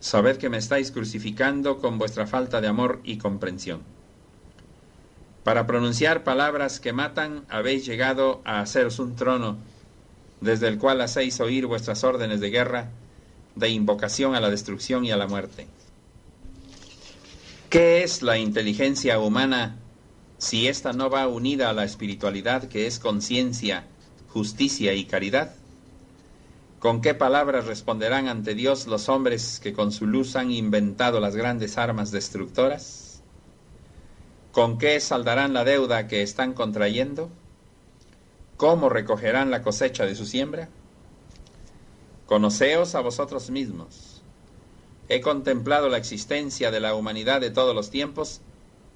[0.00, 3.82] Sabed que me estáis crucificando con vuestra falta de amor y comprensión.
[5.44, 9.58] Para pronunciar palabras que matan habéis llegado a haceros un trono,
[10.40, 12.90] desde el cual hacéis oír vuestras órdenes de guerra,
[13.54, 15.66] de invocación a la destrucción y a la muerte.
[17.68, 19.76] ¿Qué es la inteligencia humana
[20.38, 23.86] si ésta no va unida a la espiritualidad que es conciencia,
[24.28, 25.54] justicia y caridad?
[26.80, 31.36] ¿Con qué palabras responderán ante Dios los hombres que con su luz han inventado las
[31.36, 33.22] grandes armas destructoras?
[34.50, 37.30] ¿Con qué saldarán la deuda que están contrayendo?
[38.56, 40.70] ¿Cómo recogerán la cosecha de su siembra?
[42.30, 44.22] Conoceos a vosotros mismos.
[45.08, 48.40] He contemplado la existencia de la humanidad de todos los tiempos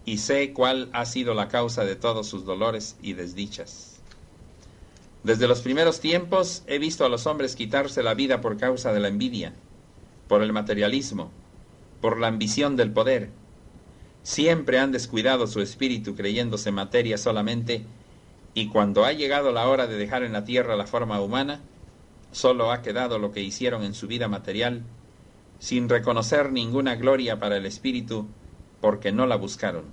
[0.04, 3.98] y sé cuál ha sido la causa de todos sus dolores y desdichas.
[5.24, 9.00] Desde los primeros tiempos he visto a los hombres quitarse la vida por causa de
[9.00, 9.52] la envidia,
[10.28, 11.32] por el materialismo,
[12.00, 13.30] por la ambición del poder.
[14.22, 17.84] Siempre han descuidado su espíritu creyéndose materia solamente,
[18.54, 21.62] y cuando ha llegado la hora de dejar en la tierra la forma humana,
[22.34, 24.82] solo ha quedado lo que hicieron en su vida material,
[25.60, 28.26] sin reconocer ninguna gloria para el espíritu
[28.80, 29.84] porque no la buscaron.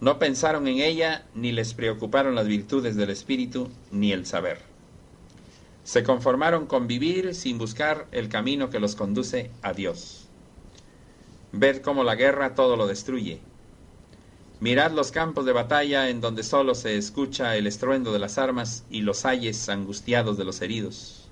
[0.00, 4.58] No pensaron en ella, ni les preocuparon las virtudes del espíritu, ni el saber.
[5.82, 10.28] Se conformaron con vivir sin buscar el camino que los conduce a Dios.
[11.52, 13.40] Ved cómo la guerra todo lo destruye.
[14.60, 18.84] Mirad los campos de batalla en donde solo se escucha el estruendo de las armas
[18.90, 21.29] y los ayes angustiados de los heridos.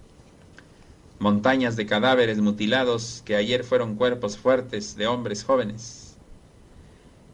[1.18, 6.16] Montañas de cadáveres mutilados que ayer fueron cuerpos fuertes de hombres jóvenes.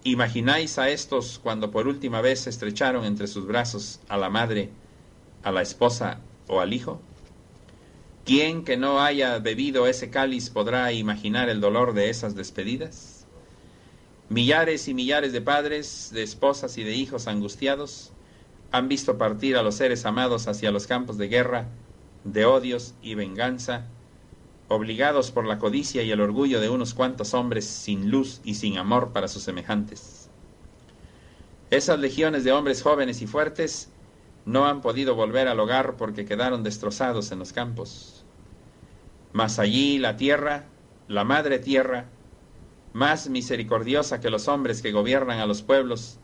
[0.04, 4.70] ¿Imagináis a estos cuando por última vez estrecharon entre sus brazos a la madre,
[5.42, 7.00] a la esposa o al hijo?
[8.24, 13.26] ¿Quién que no haya bebido ese cáliz podrá imaginar el dolor de esas despedidas?
[14.30, 18.12] Millares y millares de padres, de esposas y de hijos angustiados
[18.72, 21.68] han visto partir a los seres amados hacia los campos de guerra,
[22.24, 23.86] de odios y venganza,
[24.68, 28.78] obligados por la codicia y el orgullo de unos cuantos hombres sin luz y sin
[28.78, 30.30] amor para sus semejantes.
[31.70, 33.90] Esas legiones de hombres jóvenes y fuertes
[34.46, 38.24] no han podido volver al hogar porque quedaron destrozados en los campos.
[39.32, 40.66] Mas allí la tierra,
[41.08, 42.06] la madre tierra,
[42.92, 46.18] más misericordiosa que los hombres que gobiernan a los pueblos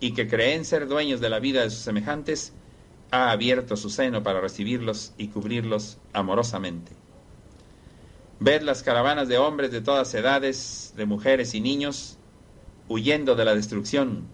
[0.00, 2.54] y que creen ser dueños de la vida de sus semejantes,
[3.10, 6.92] ha abierto su seno para recibirlos y cubrirlos amorosamente.
[8.40, 12.18] Ved las caravanas de hombres de todas edades, de mujeres y niños,
[12.88, 14.26] huyendo de la destrucción,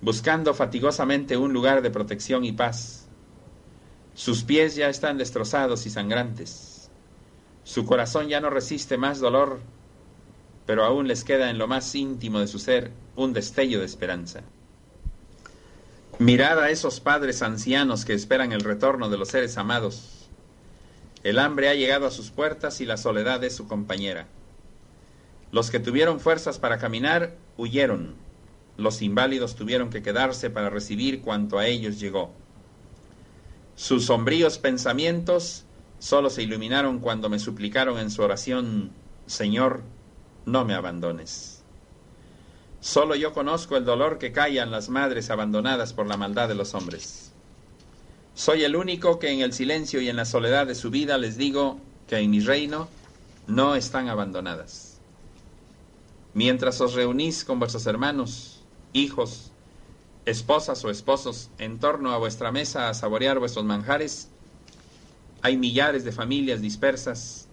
[0.00, 3.08] buscando fatigosamente un lugar de protección y paz.
[4.14, 6.90] Sus pies ya están destrozados y sangrantes.
[7.64, 9.60] Su corazón ya no resiste más dolor,
[10.66, 14.42] pero aún les queda en lo más íntimo de su ser un destello de esperanza.
[16.20, 20.28] Mirad a esos padres ancianos que esperan el retorno de los seres amados.
[21.24, 24.28] El hambre ha llegado a sus puertas y la soledad es su compañera.
[25.50, 28.14] Los que tuvieron fuerzas para caminar huyeron
[28.80, 32.32] los inválidos tuvieron que quedarse para recibir cuanto a ellos llegó.
[33.76, 35.64] Sus sombríos pensamientos
[35.98, 38.90] solo se iluminaron cuando me suplicaron en su oración,
[39.26, 39.82] Señor,
[40.46, 41.59] no me abandones.
[42.80, 46.74] Solo yo conozco el dolor que callan las madres abandonadas por la maldad de los
[46.74, 47.30] hombres.
[48.34, 51.36] Soy el único que en el silencio y en la soledad de su vida les
[51.36, 52.88] digo que en mi reino
[53.46, 54.98] no están abandonadas.
[56.32, 58.62] Mientras os reunís con vuestros hermanos,
[58.94, 59.50] hijos,
[60.24, 64.28] esposas o esposos en torno a vuestra mesa a saborear vuestros manjares,
[65.42, 67.49] hay millares de familias dispersas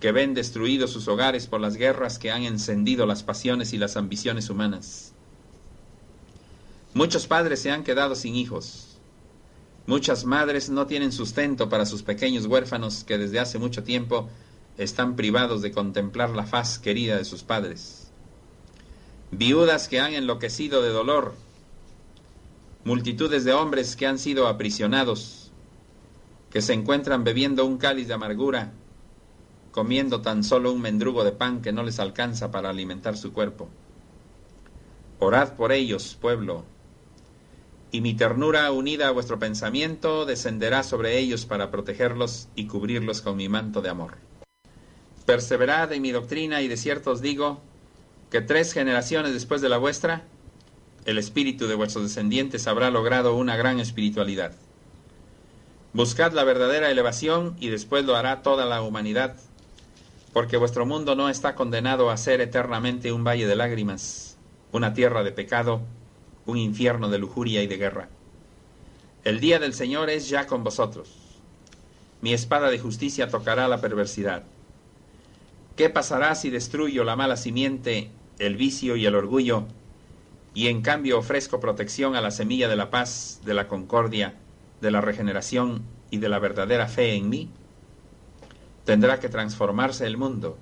[0.00, 3.96] que ven destruidos sus hogares por las guerras que han encendido las pasiones y las
[3.96, 5.12] ambiciones humanas.
[6.94, 8.98] Muchos padres se han quedado sin hijos.
[9.86, 14.28] Muchas madres no tienen sustento para sus pequeños huérfanos que desde hace mucho tiempo
[14.78, 18.06] están privados de contemplar la faz querida de sus padres
[19.30, 21.34] viudas que han enloquecido de dolor,
[22.84, 25.50] multitudes de hombres que han sido aprisionados,
[26.50, 28.72] que se encuentran bebiendo un cáliz de amargura,
[29.76, 33.68] comiendo tan solo un mendrugo de pan que no les alcanza para alimentar su cuerpo.
[35.18, 36.64] Orad por ellos, pueblo,
[37.92, 43.36] y mi ternura unida a vuestro pensamiento descenderá sobre ellos para protegerlos y cubrirlos con
[43.36, 44.14] mi manto de amor.
[45.26, 47.60] Perseverad en mi doctrina y de cierto os digo,
[48.30, 50.24] que tres generaciones después de la vuestra,
[51.04, 54.56] el espíritu de vuestros descendientes habrá logrado una gran espiritualidad.
[55.92, 59.36] Buscad la verdadera elevación y después lo hará toda la humanidad,
[60.36, 64.36] porque vuestro mundo no está condenado a ser eternamente un valle de lágrimas,
[64.70, 65.80] una tierra de pecado,
[66.44, 68.10] un infierno de lujuria y de guerra.
[69.24, 71.40] El día del Señor es ya con vosotros.
[72.20, 74.42] Mi espada de justicia tocará la perversidad.
[75.74, 79.64] ¿Qué pasará si destruyo la mala simiente, el vicio y el orgullo,
[80.52, 84.34] y en cambio ofrezco protección a la semilla de la paz, de la concordia,
[84.82, 87.48] de la regeneración y de la verdadera fe en mí?
[88.86, 90.56] Tendrá que transformarse el mundo.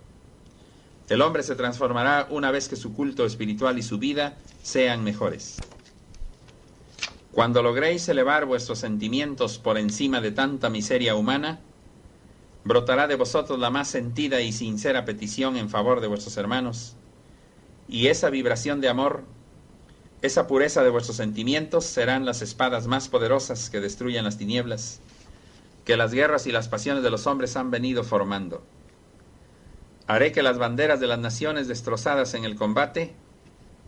[1.10, 5.58] El hombre se transformará una vez que su culto espiritual y su vida sean mejores.
[7.32, 11.60] Cuando logréis elevar vuestros sentimientos por encima de tanta miseria humana,
[12.64, 16.96] brotará de vosotros la más sentida y sincera petición en favor de vuestros hermanos,
[17.88, 19.24] y esa vibración de amor,
[20.22, 25.00] esa pureza de vuestros sentimientos serán las espadas más poderosas que destruyan las tinieblas,
[25.84, 28.64] que las guerras y las pasiones de los hombres han venido formando.
[30.06, 33.14] Haré que las banderas de las naciones destrozadas en el combate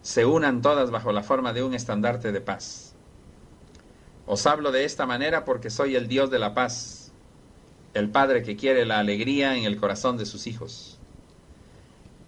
[0.03, 2.95] se unan todas bajo la forma de un estandarte de paz.
[4.27, 7.13] Os hablo de esta manera porque soy el Dios de la paz,
[7.95, 10.99] el Padre que quiere la alegría en el corazón de sus hijos.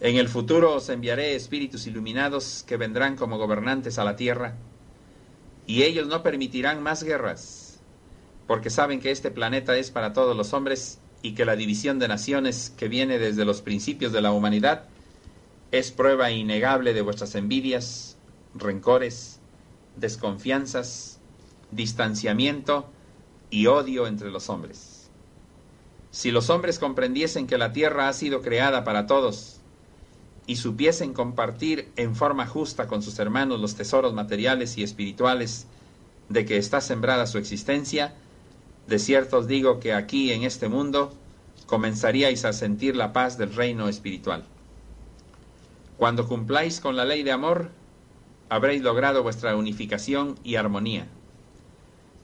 [0.01, 4.55] En el futuro os enviaré espíritus iluminados que vendrán como gobernantes a la tierra,
[5.67, 7.68] y ellos no permitirán más guerras,
[8.49, 12.09] porque saben que este planeta es para todos los hombres y que la división de
[12.09, 14.87] naciones que viene desde los principios de la humanidad
[15.71, 18.17] es prueba innegable de vuestras envidias,
[18.55, 19.39] rencores,
[19.97, 21.21] desconfianzas,
[21.73, 22.89] distanciamiento
[23.51, 25.11] y odio entre los hombres.
[26.11, 29.61] Si los hombres comprendiesen que la tierra ha sido creada para todos
[30.47, 35.67] y supiesen compartir en forma justa con sus hermanos los tesoros materiales y espirituales
[36.31, 38.15] de que está sembrada su existencia,
[38.89, 41.13] de cierto os digo que aquí en este mundo
[41.67, 44.45] comenzaríais a sentir la paz del reino espiritual.
[45.99, 47.71] Cuando cumpláis con la ley de amor,
[48.49, 51.07] habréis logrado vuestra unificación y armonía.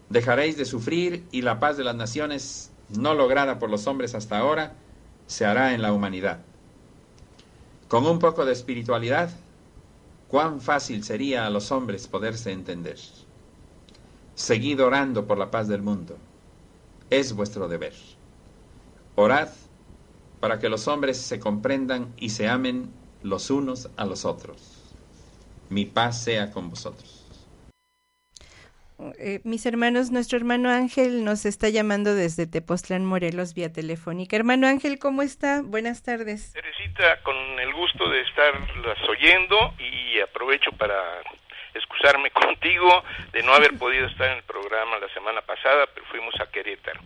[0.09, 4.39] Dejaréis de sufrir y la paz de las naciones, no lograda por los hombres hasta
[4.39, 4.73] ahora,
[5.27, 6.41] se hará en la humanidad.
[7.89, 9.31] Con un poco de espiritualidad,
[10.29, 12.99] cuán fácil sería a los hombres poderse entender.
[14.35, 16.17] Seguid orando por la paz del mundo.
[17.15, 17.93] Es vuestro deber.
[19.15, 19.49] Orad
[20.41, 22.91] para que los hombres se comprendan y se amen
[23.23, 24.93] los unos a los otros.
[25.71, 27.25] Mi paz sea con vosotros.
[29.21, 34.35] Eh, mis hermanos, nuestro hermano Ángel nos está llamando desde Tepoztlán, Morelos, vía telefónica.
[34.35, 35.63] Hermano Ángel, ¿cómo está?
[35.63, 36.53] Buenas tardes.
[36.53, 41.23] Teresita, con el gusto de estarlas oyendo y aprovecho para
[41.75, 46.35] excusarme contigo de no haber podido estar en el programa la semana pasada, pero fuimos
[46.41, 47.01] a Querétaro.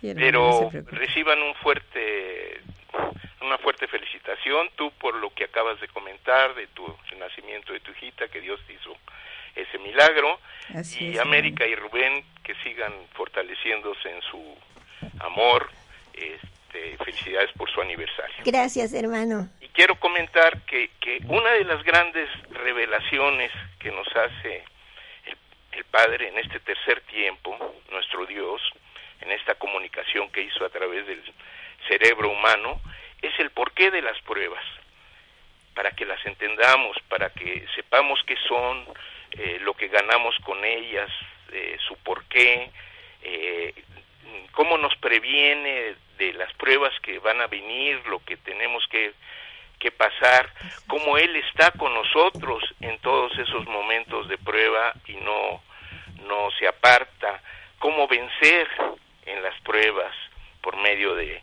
[0.00, 2.60] pero reciban un fuerte
[3.40, 6.86] una fuerte felicitación tú por lo que acabas de comentar de tu
[7.18, 8.96] nacimiento de tu hijita, que Dios te hizo
[9.54, 10.38] ese milagro
[10.98, 14.56] y América y Rubén que sigan fortaleciéndose en su
[15.20, 15.70] amor.
[16.14, 16.51] Este,
[16.98, 18.36] felicidades por su aniversario.
[18.44, 19.48] Gracias, hermano.
[19.60, 24.64] Y quiero comentar que, que una de las grandes revelaciones que nos hace
[25.26, 25.36] el,
[25.72, 27.56] el Padre en este tercer tiempo,
[27.90, 28.60] nuestro Dios,
[29.20, 31.22] en esta comunicación que hizo a través del
[31.88, 32.80] cerebro humano,
[33.20, 34.64] es el porqué de las pruebas,
[35.74, 38.84] para que las entendamos, para que sepamos qué son,
[39.32, 41.10] eh, lo que ganamos con ellas,
[41.52, 42.70] eh, su porqué,
[43.22, 43.74] eh,
[44.52, 45.94] cómo nos previene
[46.42, 49.12] las pruebas que van a venir, lo que tenemos que,
[49.78, 50.52] que pasar,
[50.88, 55.62] cómo Él está con nosotros en todos esos momentos de prueba y no,
[56.26, 57.40] no se aparta,
[57.78, 58.68] cómo vencer
[59.26, 60.12] en las pruebas
[60.60, 61.40] por medio de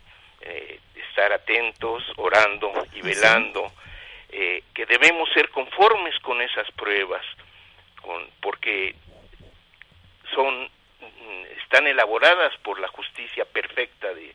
[0.94, 3.72] estar atentos, orando y velando,
[4.28, 7.24] que debemos ser conformes con esas pruebas,
[8.40, 8.94] porque
[10.34, 10.70] son
[11.62, 14.34] están elaboradas por la justicia perfecta de,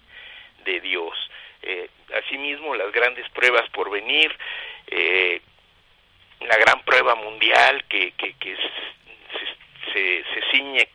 [0.66, 1.14] de Dios.
[1.62, 1.90] Eh,
[2.24, 4.36] asimismo, las grandes pruebas por venir,
[4.88, 5.42] eh,
[6.42, 8.56] la gran prueba mundial que, que, que
[9.94, 10.88] se, se, ciñe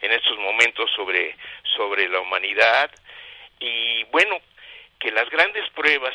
[0.00, 1.36] en estos momentos sobre,
[1.76, 2.90] sobre la humanidad,
[3.60, 4.38] y bueno,
[4.98, 6.14] que las grandes pruebas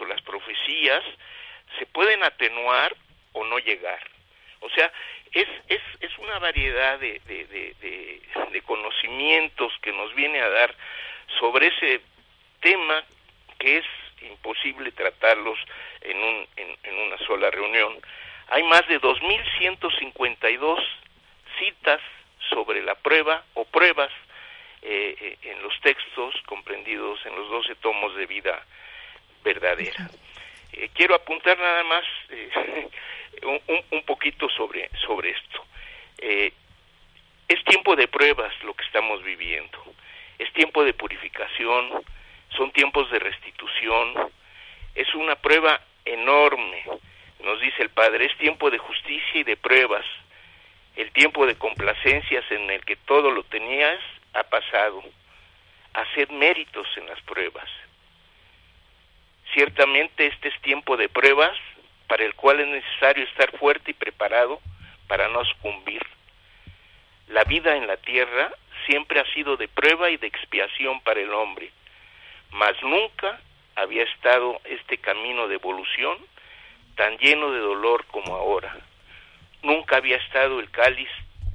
[0.00, 1.02] o las profecías
[1.78, 2.94] se pueden atenuar
[3.32, 4.00] o no llegar.
[4.60, 4.92] O sea,
[5.32, 10.74] es, es, es una variedad de, de, conocimientos que nos viene a dar
[11.38, 12.00] sobre ese
[12.60, 13.04] tema
[13.58, 13.84] que es
[14.22, 15.58] imposible tratarlos
[16.00, 17.96] en, un, en, una sola reunión.
[18.48, 20.84] Hay más de 2.152
[21.58, 22.00] citas
[22.50, 24.10] sobre la prueba o pruebas
[24.82, 28.64] eh, eh, en los textos comprendidos en los 12 tomos de vida
[29.46, 30.10] verdadera.
[30.72, 31.14] Eh, quiero
[31.88, 32.04] más
[33.42, 33.60] un,
[33.90, 35.64] un, poquito sobre, sobre esto.
[36.18, 36.52] Eh,
[37.48, 39.84] es tiempo de pruebas lo que estamos viviendo,
[40.38, 42.04] es tiempo de purificación,
[42.56, 44.14] son tiempos de restitución,
[44.94, 46.82] es una prueba enorme,
[47.40, 50.04] nos dice el Padre, es tiempo de justicia y de pruebas,
[50.96, 54.00] el tiempo de complacencias en el que todo lo tenías
[54.32, 55.02] ha pasado,
[55.92, 57.68] hacer méritos en las pruebas.
[59.52, 61.56] Ciertamente este es tiempo de pruebas,
[62.06, 64.60] para el cual es necesario estar fuerte y preparado
[65.06, 66.02] para no sucumbir.
[67.28, 68.52] La vida en la tierra
[68.86, 71.70] siempre ha sido de prueba y de expiación para el hombre,
[72.52, 73.40] mas nunca
[73.74, 76.18] había estado este camino de evolución
[76.94, 78.76] tan lleno de dolor como ahora.
[79.62, 81.10] Nunca había estado el cáliz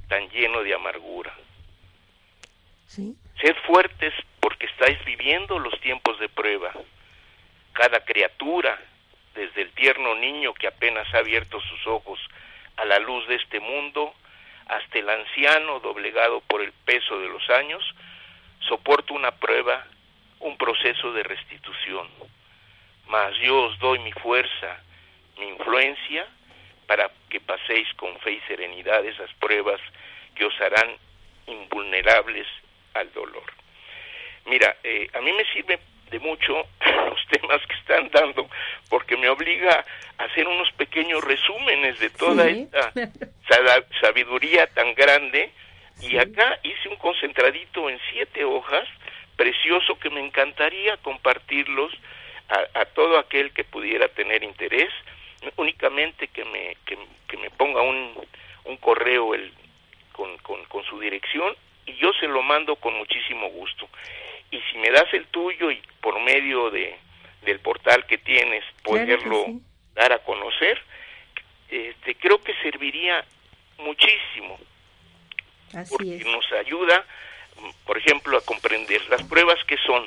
[0.08, 1.34] tan lleno de amargura.
[2.86, 6.72] Sed fuertes porque estáis viviendo los tiempos de prueba.
[7.72, 8.78] Cada criatura
[9.34, 12.20] desde el tierno niño que apenas ha abierto sus ojos
[12.76, 14.14] a la luz de este mundo,
[14.66, 17.82] hasta el anciano doblegado por el peso de los años,
[18.60, 19.86] soporta una prueba,
[20.40, 22.08] un proceso de restitución.
[23.08, 24.80] Mas yo os doy mi fuerza,
[25.38, 26.26] mi influencia,
[26.86, 29.80] para que paséis con fe y serenidad esas pruebas
[30.34, 30.96] que os harán
[31.46, 32.46] invulnerables
[32.94, 33.44] al dolor.
[34.46, 35.78] Mira, eh, a mí me sirve
[36.12, 36.52] de mucho
[37.08, 38.48] los temas que están dando,
[38.88, 39.84] porque me obliga
[40.18, 42.92] a hacer unos pequeños resúmenes de toda esta
[44.00, 45.50] sabiduría tan grande.
[46.00, 48.88] Y acá hice un concentradito en siete hojas
[49.36, 51.92] precioso que me encantaría compartirlos
[52.74, 54.90] a, todo aquel que pudiera tener interés,
[55.56, 58.12] únicamente que me, que, me ponga un,
[58.64, 59.52] un correo el,
[60.12, 61.56] con, con, con su dirección
[61.86, 63.88] y yo se lo mando con muchísimo gusto.
[64.52, 66.96] Y si me das el tuyo y por medio de,
[67.42, 69.46] del portal que tienes poderlo
[69.94, 70.80] dar a conocer,
[71.68, 73.24] este, creo que serviría
[73.78, 74.58] muchísimo.
[75.88, 77.04] porque nos ayuda,
[77.86, 80.04] por ejemplo, a comprender las pruebas que son,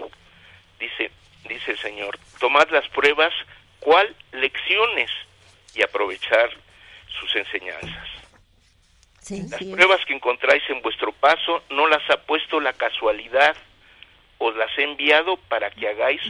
[0.79, 1.11] dice,
[1.49, 3.33] dice el Señor, tomad las pruebas,
[3.79, 4.15] ¿cuál?
[4.31, 5.09] Lecciones
[5.73, 6.51] y aprovechar
[7.19, 8.07] sus enseñanzas.
[9.49, 13.55] las pruebas que encontráis en vuestro paso no las ha puesto la casualidad,
[14.37, 16.21] os las he enviado para que hagáis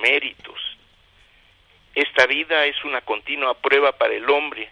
[0.00, 0.60] méritos.
[1.94, 4.68] Esta vida es una continua prueba para el hombre,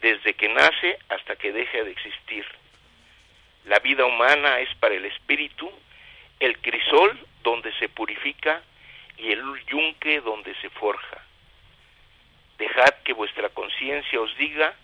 [0.00, 2.44] desde que nace hasta que deja de existir.
[3.66, 5.70] La vida humana es para el espíritu
[6.40, 8.62] el crisol donde se purifica
[9.16, 11.22] y el yunque donde se forja.
[12.58, 14.74] Dejad que vuestra conciencia os diga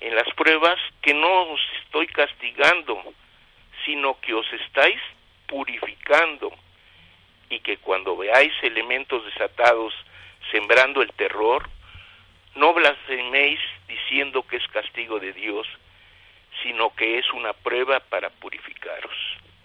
[0.00, 3.02] en las pruebas que no os estoy castigando,
[3.84, 5.00] sino que os estáis
[5.46, 6.52] purificando
[7.48, 9.94] y que cuando veáis elementos desatados
[10.50, 11.68] sembrando el terror,
[12.54, 15.66] no blasfeméis diciendo que es castigo de Dios,
[16.62, 19.14] sino que es una prueba para purificaros.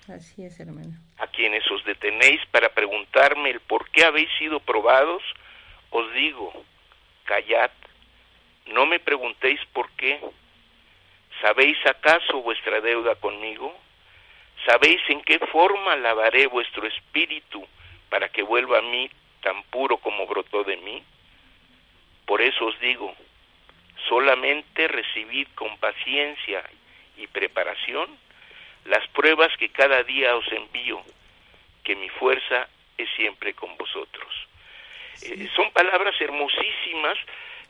[0.07, 0.93] Así es, hermano.
[1.17, 5.23] A quienes os detenéis para preguntarme el por qué habéis sido probados,
[5.91, 6.51] os digo,
[7.25, 7.71] callad,
[8.67, 10.19] no me preguntéis por qué.
[11.41, 13.73] ¿Sabéis acaso vuestra deuda conmigo?
[14.65, 17.67] ¿Sabéis en qué forma lavaré vuestro espíritu
[18.09, 19.09] para que vuelva a mí
[19.41, 21.03] tan puro como brotó de mí?
[22.25, 23.15] Por eso os digo,
[24.07, 26.63] solamente recibid con paciencia
[27.17, 28.17] y preparación
[28.85, 31.01] las pruebas que cada día os envío,
[31.83, 34.47] que mi fuerza es siempre con vosotros.
[35.23, 37.17] Eh, son palabras hermosísimas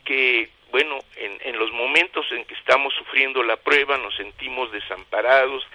[0.05, 5.65] que, bueno, en, en, los momentos en que estamos sufriendo la prueba nos sentimos desamparados,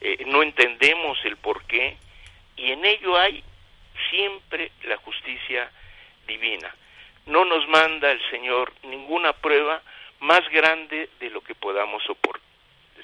[0.00, 1.96] eh, no entendemos el por qué,
[2.56, 3.42] y en ello hay
[4.10, 5.70] siempre la justicia
[6.26, 6.74] divina.
[7.26, 9.82] No nos manda el Señor ninguna prueba
[10.20, 12.02] más grande de lo que podamos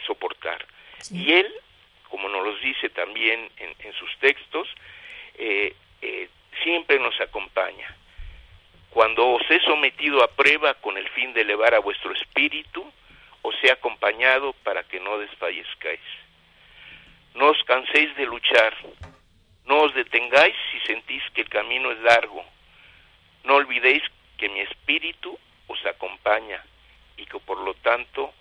[0.07, 0.67] soportar.
[1.11, 1.53] Y Él,
[2.09, 4.69] como nos lo dice también en, sus textos,
[5.35, 6.29] eh, eh,
[6.63, 7.95] siempre nos acompaña.
[8.91, 12.91] Cuando os he sometido a prueba con el fin de elevar a vuestro espíritu,
[13.43, 16.01] os he acompañado para que no desfallezcáis.
[17.37, 18.75] No os canséis de luchar,
[19.67, 22.43] no os detengáis si sentís que el camino es largo.
[23.45, 24.03] No olvidéis
[24.39, 26.65] que mi espíritu os acompaña
[27.17, 28.33] y que por lo tanto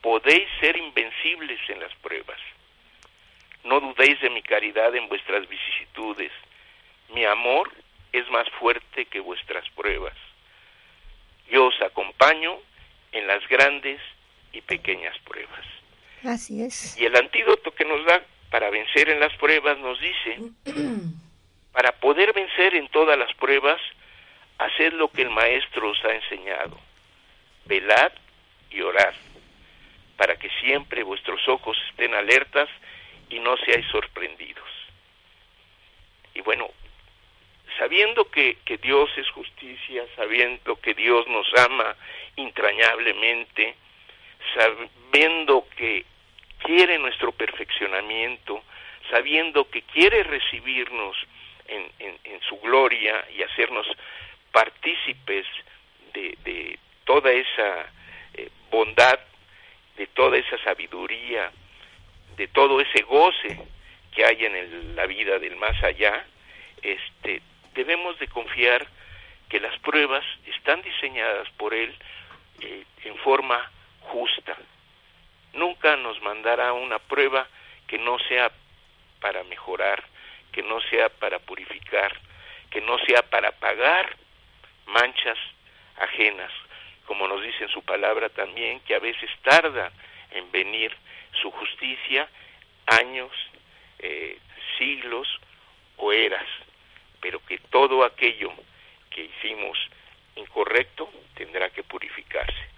[0.00, 2.38] podéis ser invencibles en las pruebas.
[3.64, 6.30] No dudéis de mi caridad en vuestras vicisitudes.
[7.08, 7.72] Mi amor
[8.12, 10.14] es más fuerte que vuestras pruebas.
[11.50, 12.58] Yo os acompaño
[13.10, 14.00] en las grandes
[14.52, 15.66] y pequeñas pruebas.
[16.22, 16.96] Así es.
[16.96, 20.38] Y el antídoto que nos da para vencer en las pruebas nos dice,
[21.72, 23.80] para poder vencer en todas las pruebas,
[24.58, 26.78] haced lo que el Maestro os ha enseñado,
[27.66, 28.12] velad
[28.70, 29.14] y orad,
[30.16, 32.68] para que siempre vuestros ojos estén alertas
[33.28, 34.64] y no seáis sorprendidos.
[36.34, 36.68] Y bueno,
[37.78, 41.96] sabiendo que, que Dios es justicia, sabiendo que Dios nos ama
[42.36, 43.74] entrañablemente,
[44.54, 46.04] sabiendo que
[46.58, 48.62] quiere nuestro perfeccionamiento,
[49.10, 51.16] sabiendo que quiere recibirnos
[51.68, 51.86] en,
[52.48, 53.86] su gloria y hacernos
[54.52, 55.46] partícipes
[56.12, 57.86] de, de toda esa
[58.34, 59.18] eh, bondad,
[59.96, 61.50] de toda esa sabiduría,
[62.36, 63.58] de todo ese goce
[64.14, 66.24] que hay en la vida del más allá,
[66.82, 67.42] este,
[67.74, 68.86] debemos de confiar
[69.48, 71.94] que las pruebas están diseñadas por Él
[72.60, 74.56] eh, en forma justa,
[75.56, 77.46] nunca nos mandará una prueba
[77.86, 78.50] que no sea
[79.20, 80.02] para mejorar,
[80.52, 82.16] que no sea para purificar,
[82.70, 84.16] que no sea para pagar
[84.86, 85.38] manchas
[85.98, 86.52] ajenas,
[87.06, 89.92] como nos dice en su palabra también, que a veces tarda
[90.30, 90.94] en venir
[91.40, 92.28] su justicia
[92.86, 93.32] años,
[93.98, 94.38] eh,
[94.78, 95.28] siglos
[95.96, 96.46] o eras,
[97.20, 98.52] pero que todo aquello
[99.10, 99.78] que hicimos
[100.36, 102.75] incorrecto tendrá que purificarse.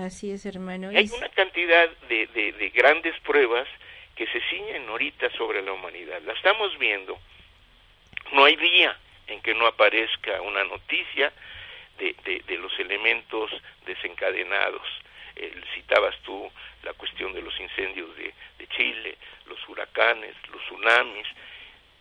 [0.00, 0.88] Así es, hermano.
[0.88, 3.68] Hay una cantidad de, de, grandes pruebas
[4.16, 6.20] que se ciñen ahorita sobre la humanidad.
[6.22, 7.18] La estamos viendo.
[8.32, 11.32] No hay día en que no aparezca una noticia
[11.98, 12.14] de,
[12.46, 13.50] de, los elementos
[13.86, 14.86] desencadenados.
[15.74, 16.50] citabas tú
[16.82, 19.16] la cuestión de los incendios de, de Chile,
[19.46, 21.26] los huracanes, los tsunamis.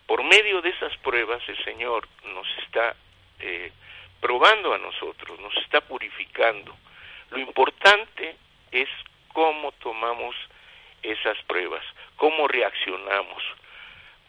[0.08, 2.96] por medio de esas pruebas el Señor nos está
[3.39, 3.72] eh,
[4.22, 6.76] probando a nosotros, nos está purificando.
[7.34, 8.36] Lo importante
[8.72, 8.88] es
[9.34, 10.36] cómo tomamos
[11.02, 11.84] esas pruebas,
[12.16, 13.42] cómo reaccionamos.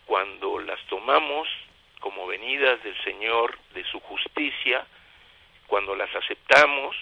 [0.06, 1.46] Cuando las tomamos
[2.00, 4.86] como venidas del Señor, de su justicia,
[5.66, 6.96] cuando las aceptamos,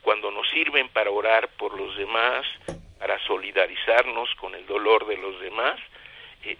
[0.00, 2.46] cuando nos sirven para orar por los demás,
[2.98, 5.78] para solidarizarnos con el dolor de los demás,
[6.44, 6.56] eh,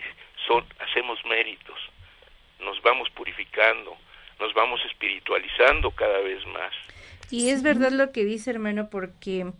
[0.47, 1.81] son, hacemos méritos,
[2.59, 3.97] nos vamos purificando,
[4.39, 6.75] nos vamos espiritualizando cada vez más.
[7.31, 9.53] Y es verdad lo que dice hermano, porque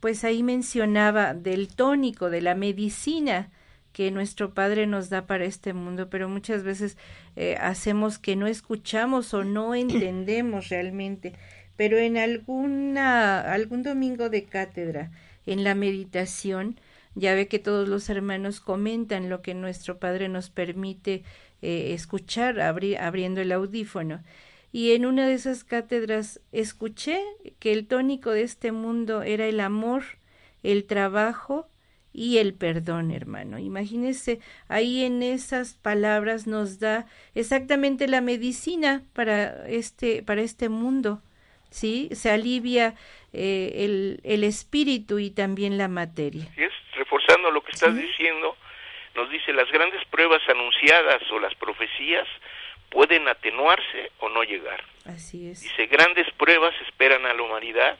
[0.00, 3.50] pues ahí mencionaba del tónico, de la medicina
[3.92, 6.96] que nuestro Padre nos da para este mundo, pero muchas veces
[7.36, 11.32] eh, hacemos que no escuchamos o no entendemos realmente.
[11.76, 15.10] Pero en alguna, algún domingo de cátedra,
[15.46, 16.80] en la meditación,
[17.14, 21.24] ya ve que todos los hermanos comentan lo que nuestro Padre nos permite
[21.62, 24.22] eh, escuchar abriendo el audífono.
[24.72, 27.20] Y en una de esas cátedras escuché
[27.58, 30.04] que el tónico de este mundo era el amor,
[30.62, 31.68] el trabajo
[32.12, 33.58] y el perdón, hermano.
[33.58, 41.22] Imagínese, ahí en esas palabras nos da exactamente la medicina para este, para este mundo.
[41.70, 42.08] ¿Sí?
[42.12, 42.94] Se alivia
[43.34, 46.48] eh, el, el, espíritu y también la materia.
[46.56, 48.56] es, reforzando lo que estás diciendo,
[49.14, 52.26] nos dice las grandes pruebas anunciadas o las profecías
[52.90, 54.82] pueden atenuarse o no llegar.
[55.04, 55.60] Así es.
[55.60, 57.98] Dice, grandes pruebas esperan a la humanidad.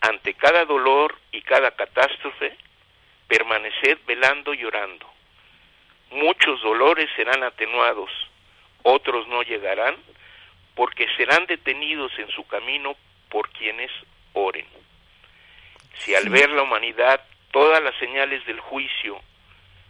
[0.00, 2.56] Ante cada dolor y cada catástrofe,
[3.28, 5.10] permaneced velando y llorando.
[6.10, 8.10] Muchos dolores serán atenuados,
[8.82, 9.96] otros no llegarán,
[10.74, 12.96] porque serán detenidos en su camino
[13.30, 13.90] por quienes
[14.34, 14.66] oren.
[15.94, 19.20] Si al ver la humanidad todas las señales del juicio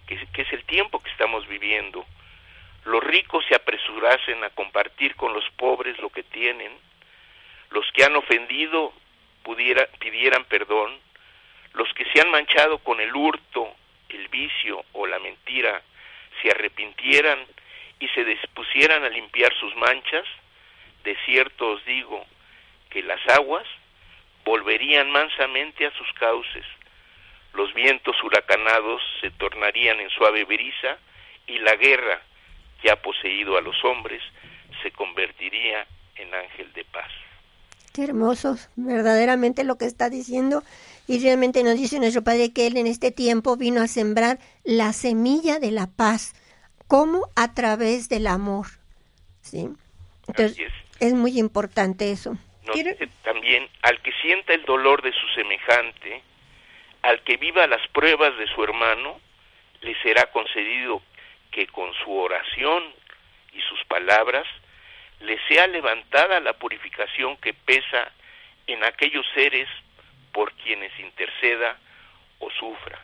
[0.07, 2.05] que, es el tiempo que estamos viviendo,
[2.85, 6.73] los ricos se apresurasen a compartir con los pobres lo que tienen,
[7.71, 8.93] los que han ofendido
[9.99, 10.99] pidieran perdón,
[11.75, 13.75] los que se han manchado con el hurto,
[14.09, 15.83] el vicio o la mentira,
[16.43, 17.47] se arrepintieran
[18.01, 20.25] y se dispusieran a limpiar sus manchas,
[21.05, 22.25] de cierto os digo
[22.91, 23.67] que las aguas
[24.45, 26.65] volverían mansamente a sus cauces,
[27.55, 30.99] los vientos huracanados se tornarían en suave brisa
[31.47, 32.21] y la guerra
[32.85, 34.23] que ha poseído a los hombres
[34.83, 37.11] se convertiría en ángel de paz.
[37.95, 40.63] Qué hermoso, verdaderamente lo que está diciendo.
[41.09, 44.93] Y realmente nos dice nuestro Padre que Él en este tiempo vino a sembrar la
[44.93, 46.35] semilla de la paz.
[46.87, 47.23] ¿Cómo?
[47.37, 48.67] A través del amor.
[49.41, 49.71] ¿Sí?
[50.29, 50.71] Entonces,
[51.01, 51.15] es.
[51.15, 52.37] muy importante eso.
[53.23, 56.23] también, al que sienta el dolor de su semejante,
[57.01, 59.19] al que viva las pruebas de su hermano,
[59.81, 61.01] le será concedido
[61.55, 62.83] que con su oración
[63.53, 64.45] y sus palabras
[65.21, 68.11] le sea levantada la purificación que pesa
[68.67, 69.69] en aquellos seres
[70.33, 71.79] por quienes interceda
[72.41, 73.01] o sufra.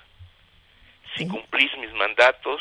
[1.14, 2.60] Si cumplís mis mandatos,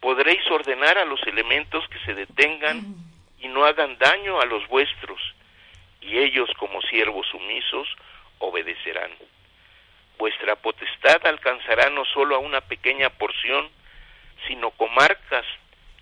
[0.00, 2.82] podréis ordenar a los elementos que se detengan
[3.38, 5.20] y no hagan daño a los vuestros,
[6.00, 7.86] y ellos como siervos sumisos
[8.38, 9.10] obedecerán.
[10.16, 13.68] Vuestra potestad alcanzará no solo a una pequeña porción,
[14.46, 15.46] sino comarcas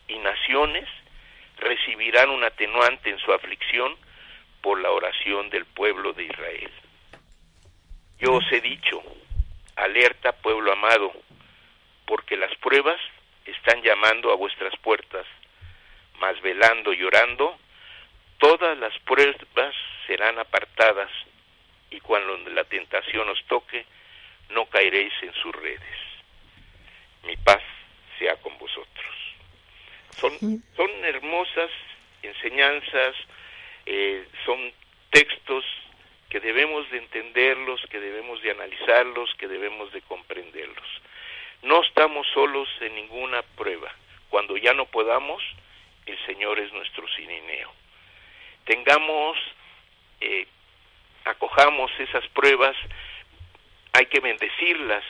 [0.09, 0.89] y naciones
[1.59, 3.97] recibirán un atenuante en su aflicción
[4.61, 6.71] por la oración del pueblo de Israel.
[8.19, 9.03] Yo os he dicho,
[9.77, 11.13] alerta pueblo amado,
[12.07, 13.01] porque las pruebas
[13.47, 15.27] están llamando a vuestras puertas,
[16.19, 17.59] mas velando y orando,
[18.39, 19.75] todas las pruebas
[20.07, 21.11] serán apartadas,
[21.91, 23.87] y cuando la tentación os toque,
[24.51, 25.99] no caeréis en sus redes.
[27.25, 27.63] Mi paz
[28.21, 29.17] sea con vosotros.
[30.21, 31.71] Son, son hermosas
[32.23, 33.17] enseñanzas,
[33.87, 34.73] eh, son
[35.11, 35.65] textos
[36.29, 40.89] que debemos de entenderlos, que debemos de analizarlos, que debemos de comprenderlos.
[41.63, 43.93] No estamos solos en ninguna prueba.
[44.29, 45.43] Cuando ya no podamos,
[46.07, 47.73] el Señor es nuestro sinineo.
[48.65, 49.37] Tengamos,
[50.21, 50.47] eh,
[51.25, 52.77] acojamos esas pruebas
[53.93, 55.05] hay que bendecirlas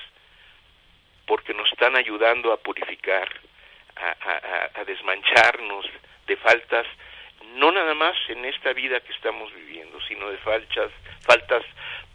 [1.30, 3.28] porque nos están ayudando a purificar,
[3.94, 5.86] a, desmancharnos
[6.26, 6.88] de faltas,
[7.54, 11.64] no nada más en esta vida que estamos viviendo, sino de faltas, faltas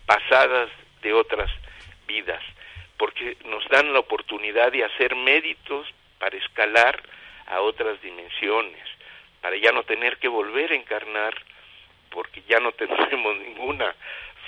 [0.06, 0.70] pasadas
[1.02, 1.50] de otras
[2.06, 2.44] vidas,
[2.98, 5.88] porque nos dan la oportunidad de hacer méritos
[6.20, 7.02] para escalar
[7.48, 8.86] a otras dimensiones,
[9.40, 11.34] para ya no tener que volver a encarnar,
[12.10, 13.96] porque ya no tendremos ninguna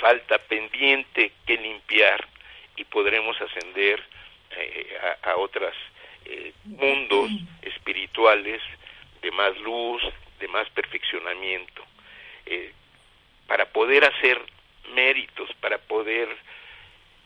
[0.02, 2.28] falta pendiente que limpiar
[2.76, 4.17] y podremos ascender
[4.78, 5.74] eh, a, otros
[6.26, 8.62] eh, mundos espirituales
[9.22, 10.02] de más luz,
[10.40, 11.84] de más perfeccionamiento,
[12.46, 12.72] eh,
[13.48, 14.40] para poder hacer
[14.94, 16.30] méritos, para poder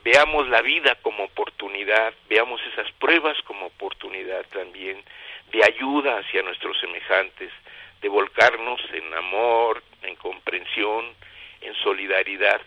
[0.04, 5.04] veamos la vida como oportunidad, veamos esas pruebas como oportunidad también
[5.52, 7.52] de ayuda hacia nuestros semejantes,
[8.02, 11.14] de volcarnos en amor, en comprensión,
[11.60, 12.62] en solidaridad.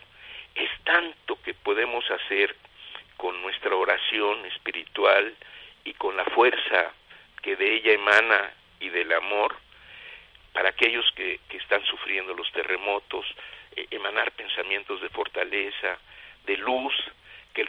[0.53, 2.55] Es tanto que podemos hacer
[3.25, 5.33] con nuestra oración espiritual
[5.83, 6.93] y con la fuerza
[7.41, 9.55] que de ella emana y del amor
[10.53, 13.25] para aquellos que, que están sufriendo los terremotos,
[13.75, 15.97] eh, emanar pensamientos de fortaleza,
[16.45, 16.93] de luz,
[17.55, 17.67] que,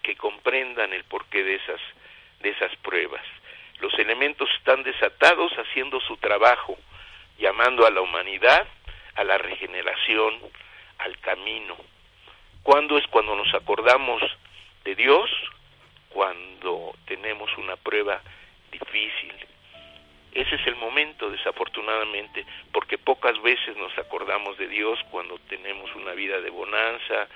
[0.00, 1.80] que comprendan el porqué de esas,
[2.38, 3.26] de esas pruebas.
[3.80, 6.78] Los elementos están desatados haciendo su trabajo,
[7.36, 8.68] llamando a la humanidad
[9.16, 10.34] a la regeneración,
[10.98, 11.76] al camino.
[12.62, 14.22] ¿Cuándo es cuando nos acordamos
[14.88, 15.30] de Dios?
[16.08, 18.22] Cuando tenemos una prueba
[18.72, 19.34] difícil.
[20.32, 26.12] Ese es el momento, desafortunadamente, porque pocas veces nos acordamos de Dios cuando tenemos una
[26.12, 27.28] vida de bonanza,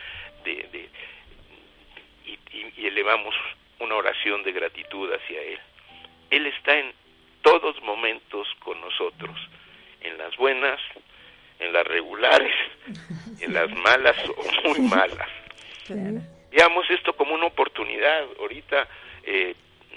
[0.44, 0.88] de,
[2.24, 3.34] y elevamos
[3.80, 5.58] una oración de gratitud hacia Él.
[6.30, 6.92] Él está en
[7.42, 9.36] todos momentos con nosotros,
[10.00, 10.80] en las buenas,
[11.58, 12.54] en las regulares,
[13.40, 15.28] en las malas o muy malas.
[16.52, 18.24] Veamos esto como una oportunidad.
[18.38, 18.86] Ahorita
[19.24, 19.54] eh,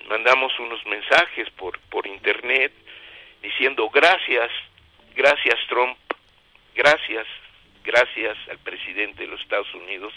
[0.08, 2.72] mandamos unos mensajes por, por internet
[3.42, 4.50] diciendo gracias,
[5.16, 5.98] gracias Trump,
[6.74, 7.28] gracias,
[7.84, 10.14] gracias al presidente de los Estados Unidos,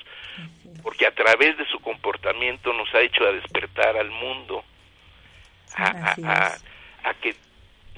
[0.82, 4.64] porque a través de su comportamiento nos ha hecho a despertar al mundo
[5.76, 6.56] a,
[7.04, 7.34] a, que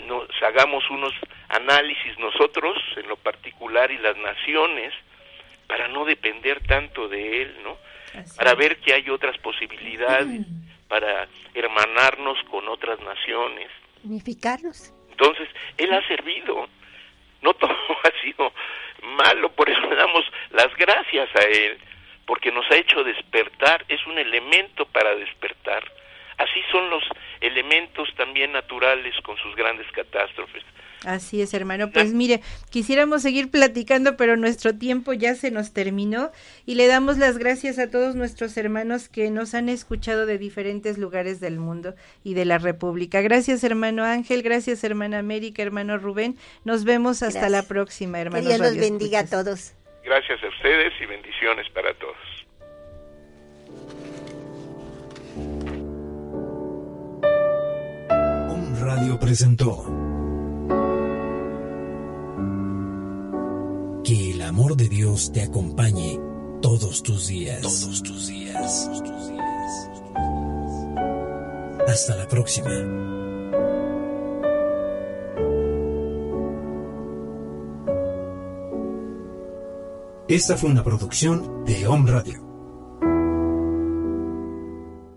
[0.06, 1.12] nos hagamos unos
[1.48, 4.92] análisis nosotros en lo particular y las naciones
[5.68, 7.78] para no depender tanto de él, ¿no?
[8.36, 10.46] Para ver que hay otras posibilidades,
[10.88, 13.68] para hermanarnos con otras naciones.
[14.02, 14.92] Unificarnos.
[15.10, 16.68] Entonces, él ha servido,
[17.42, 18.52] no todo ha sido
[19.02, 21.78] malo, por eso le damos las gracias a él,
[22.26, 25.84] porque nos ha hecho despertar, es un elemento para despertar.
[26.38, 27.04] Así son los
[27.40, 30.64] elementos también naturales con sus grandes catástrofes.
[31.04, 31.90] Así es, hermano.
[31.90, 36.30] Pues mire, quisiéramos seguir platicando, pero nuestro tiempo ya se nos terminó
[36.66, 40.98] y le damos las gracias a todos nuestros hermanos que nos han escuchado de diferentes
[40.98, 43.22] lugares del mundo y de la República.
[43.22, 46.36] Gracias, hermano Ángel, gracias, hermana América, hermano Rubén.
[46.64, 48.42] Nos vemos hasta la próxima, hermano.
[48.42, 49.72] Que Dios los bendiga a todos.
[50.04, 52.16] Gracias a ustedes y bendiciones para todos.
[58.80, 60.09] Radio presentó
[64.04, 66.18] Que el amor de Dios te acompañe
[66.62, 67.60] todos tus días.
[67.62, 68.90] Todos tus días.
[71.86, 72.70] Hasta la próxima.
[80.28, 82.49] Esta fue una producción de Home Radio.